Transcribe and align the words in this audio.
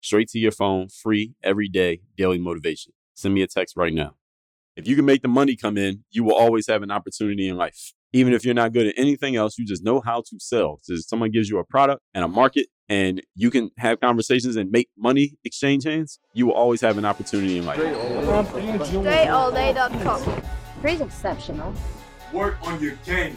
Straight 0.00 0.28
to 0.28 0.38
your 0.38 0.52
phone, 0.52 0.88
free 0.88 1.34
every 1.42 1.68
day, 1.68 2.00
daily 2.16 2.38
motivation. 2.38 2.92
Send 3.14 3.34
me 3.34 3.42
a 3.42 3.46
text 3.46 3.76
right 3.76 3.92
now. 3.92 4.14
If 4.76 4.88
you 4.88 4.96
can 4.96 5.04
make 5.04 5.20
the 5.22 5.28
money 5.28 5.56
come 5.56 5.76
in, 5.76 6.04
you 6.10 6.24
will 6.24 6.34
always 6.34 6.66
have 6.68 6.82
an 6.82 6.90
opportunity 6.90 7.48
in 7.48 7.56
life. 7.56 7.92
Even 8.12 8.32
if 8.32 8.44
you're 8.44 8.54
not 8.54 8.72
good 8.72 8.86
at 8.86 8.94
anything 8.96 9.36
else, 9.36 9.58
you 9.58 9.66
just 9.66 9.84
know 9.84 10.00
how 10.00 10.22
to 10.22 10.40
sell. 10.40 10.78
So 10.82 10.96
someone 10.96 11.30
gives 11.30 11.50
you 11.50 11.58
a 11.58 11.64
product 11.64 12.02
and 12.14 12.24
a 12.24 12.28
market 12.28 12.68
and 12.88 13.22
you 13.36 13.50
can 13.50 13.70
have 13.78 14.00
conversations 14.00 14.56
and 14.56 14.70
make 14.70 14.88
money 14.98 15.34
exchange 15.44 15.84
hands, 15.84 16.18
you 16.34 16.46
will 16.46 16.54
always 16.54 16.80
have 16.80 16.98
an 16.98 17.04
opportunity 17.04 17.58
in 17.58 17.64
life. 17.64 17.78
DreAllDay.com. 17.78 20.42
Pretty 20.80 21.04
exceptional. 21.04 21.72
Work 22.32 22.56
on 22.66 22.82
your 22.82 22.94
game. 23.04 23.36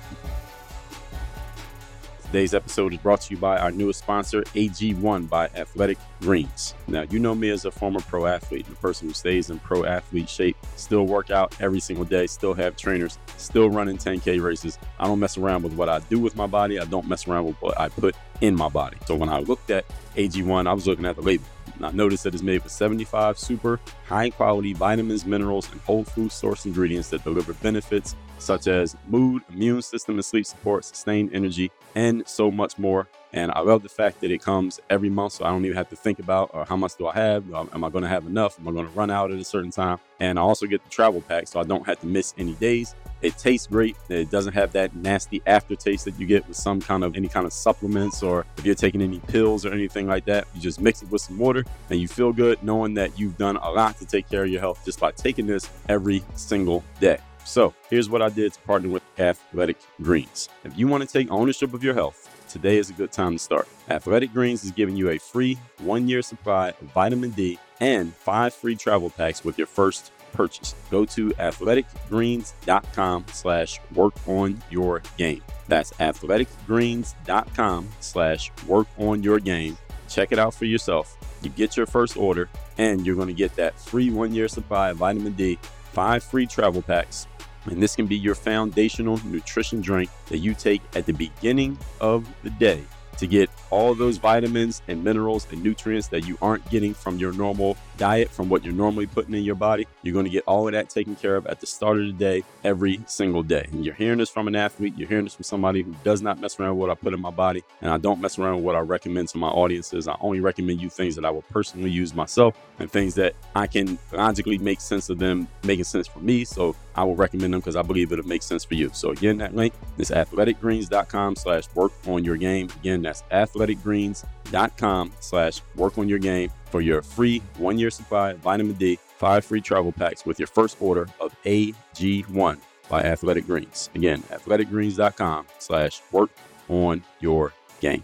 Today's 2.31 2.53
episode 2.53 2.93
is 2.93 2.99
brought 2.99 3.19
to 3.19 3.33
you 3.33 3.37
by 3.41 3.57
our 3.57 3.71
newest 3.71 3.99
sponsor, 3.99 4.43
AG1 4.55 5.27
by 5.27 5.47
Athletic 5.47 5.97
Greens. 6.21 6.75
Now, 6.87 7.01
you 7.01 7.19
know 7.19 7.35
me 7.35 7.49
as 7.49 7.65
a 7.65 7.71
former 7.71 7.99
pro 7.99 8.25
athlete, 8.25 8.65
the 8.69 8.75
person 8.75 9.09
who 9.09 9.13
stays 9.13 9.49
in 9.49 9.59
pro 9.59 9.83
athlete 9.83 10.29
shape, 10.29 10.55
still 10.77 11.05
work 11.05 11.29
out 11.29 11.53
every 11.59 11.81
single 11.81 12.05
day, 12.05 12.27
still 12.27 12.53
have 12.53 12.77
trainers, 12.77 13.19
still 13.35 13.69
running 13.69 13.97
10K 13.97 14.41
races. 14.41 14.79
I 14.97 15.07
don't 15.07 15.19
mess 15.19 15.37
around 15.37 15.63
with 15.63 15.73
what 15.73 15.89
I 15.89 15.99
do 15.99 16.19
with 16.19 16.37
my 16.37 16.47
body. 16.47 16.79
I 16.79 16.85
don't 16.85 17.05
mess 17.05 17.27
around 17.27 17.47
with 17.47 17.57
what 17.61 17.77
I 17.77 17.89
put 17.89 18.15
in 18.39 18.55
my 18.55 18.69
body. 18.69 18.95
So 19.07 19.15
when 19.15 19.27
I 19.27 19.39
looked 19.39 19.69
at 19.69 19.83
AG1, 20.15 20.67
I 20.67 20.73
was 20.73 20.87
looking 20.87 21.05
at 21.05 21.17
the 21.17 21.21
label. 21.21 21.43
And 21.81 21.87
I 21.87 21.91
noticed 21.93 22.25
that 22.25 22.35
it's 22.35 22.43
made 22.43 22.61
with 22.61 22.71
75 22.71 23.39
super 23.39 23.79
high 24.05 24.29
quality 24.29 24.73
vitamins, 24.73 25.25
minerals, 25.25 25.67
and 25.71 25.81
whole 25.81 26.03
food 26.03 26.31
source 26.31 26.67
ingredients 26.67 27.09
that 27.09 27.23
deliver 27.23 27.55
benefits 27.55 28.15
such 28.37 28.67
as 28.67 28.95
mood, 29.07 29.41
immune 29.51 29.81
system 29.81 30.13
and 30.13 30.23
sleep 30.23 30.45
support, 30.45 30.85
sustained 30.85 31.31
energy, 31.33 31.71
and 31.95 32.21
so 32.27 32.51
much 32.51 32.77
more. 32.77 33.07
And 33.33 33.51
I 33.51 33.61
love 33.61 33.83
the 33.83 33.89
fact 33.89 34.19
that 34.21 34.31
it 34.31 34.41
comes 34.41 34.79
every 34.89 35.09
month, 35.09 35.33
so 35.33 35.45
I 35.45 35.49
don't 35.49 35.63
even 35.63 35.77
have 35.77 35.89
to 35.89 35.95
think 35.95 36.19
about 36.19 36.51
or 36.53 36.65
how 36.65 36.75
much 36.75 36.97
do 36.97 37.07
I 37.07 37.13
have? 37.13 37.51
Am 37.53 37.83
I 37.83 37.89
going 37.89 38.03
to 38.03 38.09
have 38.09 38.25
enough? 38.25 38.59
Am 38.59 38.67
I 38.67 38.71
going 38.71 38.85
to 38.85 38.91
run 38.91 39.09
out 39.09 39.31
at 39.31 39.39
a 39.39 39.43
certain 39.43 39.71
time? 39.71 39.99
And 40.19 40.37
I 40.37 40.41
also 40.41 40.65
get 40.65 40.83
the 40.83 40.89
travel 40.89 41.21
pack, 41.21 41.47
so 41.47 41.59
I 41.59 41.63
don't 41.63 41.85
have 41.85 41.99
to 42.01 42.07
miss 42.07 42.33
any 42.37 42.53
days. 42.53 42.93
It 43.21 43.37
tastes 43.37 43.67
great. 43.67 43.95
It 44.09 44.31
doesn't 44.31 44.53
have 44.53 44.71
that 44.73 44.95
nasty 44.95 45.41
aftertaste 45.45 46.05
that 46.05 46.19
you 46.19 46.25
get 46.25 46.47
with 46.47 46.57
some 46.57 46.81
kind 46.81 47.03
of 47.03 47.15
any 47.15 47.27
kind 47.27 47.45
of 47.45 47.53
supplements 47.53 48.23
or 48.23 48.45
if 48.57 48.65
you're 48.65 48.75
taking 48.75 49.01
any 49.01 49.19
pills 49.19 49.63
or 49.65 49.71
anything 49.71 50.07
like 50.07 50.25
that. 50.25 50.47
You 50.55 50.61
just 50.61 50.81
mix 50.81 51.03
it 51.03 51.11
with 51.11 51.21
some 51.21 51.37
water 51.37 51.63
and 51.91 51.99
you 51.99 52.07
feel 52.07 52.33
good 52.33 52.61
knowing 52.63 52.95
that 52.95 53.19
you've 53.19 53.37
done 53.37 53.57
a 53.57 53.69
lot 53.69 53.97
to 53.99 54.05
take 54.05 54.27
care 54.27 54.43
of 54.43 54.49
your 54.49 54.59
health 54.59 54.83
just 54.83 54.99
by 54.99 55.11
taking 55.11 55.45
this 55.45 55.69
every 55.87 56.23
single 56.35 56.83
day. 56.99 57.19
So 57.43 57.73
here's 57.89 58.09
what 58.09 58.21
I 58.21 58.29
did 58.29 58.53
to 58.53 58.59
partner 58.61 58.89
with 58.89 59.03
Athletic 59.19 59.77
Greens. 60.01 60.49
If 60.63 60.77
you 60.77 60.87
want 60.87 61.07
to 61.07 61.09
take 61.09 61.29
ownership 61.31 61.73
of 61.73 61.83
your 61.83 61.93
health, 61.93 62.30
today 62.51 62.77
is 62.77 62.89
a 62.89 62.93
good 62.93 63.11
time 63.11 63.33
to 63.33 63.39
start. 63.39 63.67
Athletic 63.89 64.33
Greens 64.33 64.63
is 64.63 64.71
giving 64.71 64.95
you 64.95 65.09
a 65.09 65.17
free 65.17 65.57
one 65.79 66.07
year 66.07 66.21
supply 66.21 66.69
of 66.69 66.87
vitamin 66.93 67.31
D 67.31 67.57
and 67.79 68.13
five 68.13 68.53
free 68.53 68.75
travel 68.75 69.09
packs 69.09 69.43
with 69.43 69.57
your 69.57 69.67
first 69.67 70.11
purchase. 70.33 70.75
Go 70.89 71.05
to 71.05 71.29
athleticgreens.com 71.31 73.25
slash 73.31 73.79
work 73.93 74.13
on 74.27 74.61
your 74.69 75.01
game. 75.17 75.41
That's 75.67 75.91
athleticgreens.com 75.93 77.89
slash 77.99 78.51
work 78.67 78.87
on 78.97 79.23
your 79.23 79.39
game. 79.39 79.77
Check 80.09 80.31
it 80.31 80.39
out 80.39 80.53
for 80.53 80.65
yourself. 80.65 81.17
You 81.41 81.49
get 81.49 81.77
your 81.77 81.85
first 81.85 82.17
order 82.17 82.49
and 82.77 83.05
you're 83.05 83.15
going 83.15 83.27
to 83.27 83.33
get 83.33 83.55
that 83.55 83.79
free 83.79 84.09
one 84.09 84.33
year 84.33 84.47
supply 84.47 84.89
of 84.89 84.97
vitamin 84.97 85.33
D, 85.33 85.57
five 85.93 86.23
free 86.23 86.45
travel 86.45 86.81
packs. 86.81 87.27
And 87.65 87.81
this 87.81 87.95
can 87.95 88.07
be 88.07 88.17
your 88.17 88.35
foundational 88.35 89.19
nutrition 89.25 89.81
drink 89.81 90.09
that 90.27 90.39
you 90.39 90.53
take 90.53 90.81
at 90.95 91.05
the 91.05 91.13
beginning 91.13 91.77
of 91.99 92.27
the 92.43 92.49
day 92.49 92.83
to 93.17 93.27
get 93.27 93.49
all 93.69 93.93
those 93.93 94.17
vitamins 94.17 94.81
and 94.87 95.03
minerals 95.03 95.45
and 95.51 95.61
nutrients 95.61 96.07
that 96.07 96.25
you 96.25 96.37
aren't 96.41 96.67
getting 96.69 96.93
from 96.93 97.17
your 97.17 97.31
normal 97.33 97.77
diet, 98.01 98.31
from 98.31 98.49
what 98.49 98.65
you're 98.65 98.73
normally 98.73 99.05
putting 99.05 99.35
in 99.35 99.43
your 99.43 99.53
body. 99.53 99.85
You're 100.01 100.13
going 100.13 100.25
to 100.25 100.31
get 100.31 100.43
all 100.47 100.67
of 100.67 100.73
that 100.73 100.89
taken 100.89 101.15
care 101.15 101.35
of 101.35 101.45
at 101.45 101.59
the 101.59 101.67
start 101.67 101.99
of 101.99 102.07
the 102.07 102.13
day, 102.13 102.43
every 102.63 102.99
single 103.05 103.43
day. 103.43 103.67
And 103.71 103.85
you're 103.85 103.93
hearing 103.93 104.17
this 104.17 104.29
from 104.29 104.47
an 104.47 104.55
athlete, 104.55 104.95
you're 104.97 105.07
hearing 105.07 105.25
this 105.25 105.35
from 105.35 105.43
somebody 105.43 105.83
who 105.83 105.93
does 106.03 106.23
not 106.23 106.39
mess 106.41 106.59
around 106.59 106.77
with 106.77 106.79
what 106.79 106.89
I 106.89 106.95
put 106.95 107.13
in 107.13 107.21
my 107.21 107.29
body, 107.29 107.63
and 107.79 107.91
I 107.91 107.99
don't 107.99 108.19
mess 108.19 108.39
around 108.39 108.55
with 108.55 108.63
what 108.65 108.75
I 108.75 108.79
recommend 108.79 109.27
to 109.29 109.37
my 109.37 109.49
audiences. 109.49 110.07
I 110.07 110.15
only 110.19 110.39
recommend 110.39 110.81
you 110.81 110.89
things 110.89 111.15
that 111.15 111.25
I 111.25 111.29
will 111.29 111.43
personally 111.43 111.91
use 111.91 112.15
myself 112.15 112.57
and 112.79 112.89
things 112.91 113.13
that 113.15 113.35
I 113.55 113.67
can 113.67 113.99
logically 114.11 114.57
make 114.57 114.81
sense 114.81 115.11
of 115.11 115.19
them 115.19 115.47
making 115.63 115.83
sense 115.83 116.07
for 116.07 116.21
me. 116.21 116.43
So 116.43 116.75
I 116.95 117.03
will 117.03 117.15
recommend 117.15 117.53
them 117.53 117.59
because 117.59 117.75
I 117.75 117.83
believe 117.83 118.11
it'll 118.11 118.27
make 118.27 118.41
sense 118.41 118.63
for 118.63 118.73
you. 118.73 118.89
So 118.93 119.11
again, 119.11 119.37
that 119.37 119.55
link 119.55 119.75
is 119.99 120.09
athleticgreens.com 120.09 121.35
slash 121.35 121.65
work 121.75 121.91
on 122.07 122.23
your 122.23 122.37
game. 122.37 122.67
Again, 122.79 123.03
that's 123.03 123.21
athleticgreens.com 123.31 125.13
slash 125.19 125.61
work 125.75 125.99
on 125.99 126.09
your 126.09 126.19
game 126.19 126.51
for 126.71 126.81
your 126.81 127.01
free 127.01 127.41
one 127.57 127.77
year 127.77 127.89
supply 127.89 128.31
of 128.31 128.39
vitamin 128.39 128.73
D, 128.73 128.97
five 129.17 129.45
free 129.45 129.61
travel 129.61 129.91
packs 129.91 130.25
with 130.25 130.39
your 130.39 130.47
first 130.47 130.77
order 130.79 131.07
of 131.19 131.35
AG1 131.43 132.57
by 132.89 133.01
Athletic 133.03 133.45
Greens. 133.45 133.89
Again, 133.95 134.21
athleticgreens.com 134.23 135.47
slash 135.59 136.01
work 136.11 136.29
on 136.69 137.03
your 137.19 137.53
game. 137.79 138.03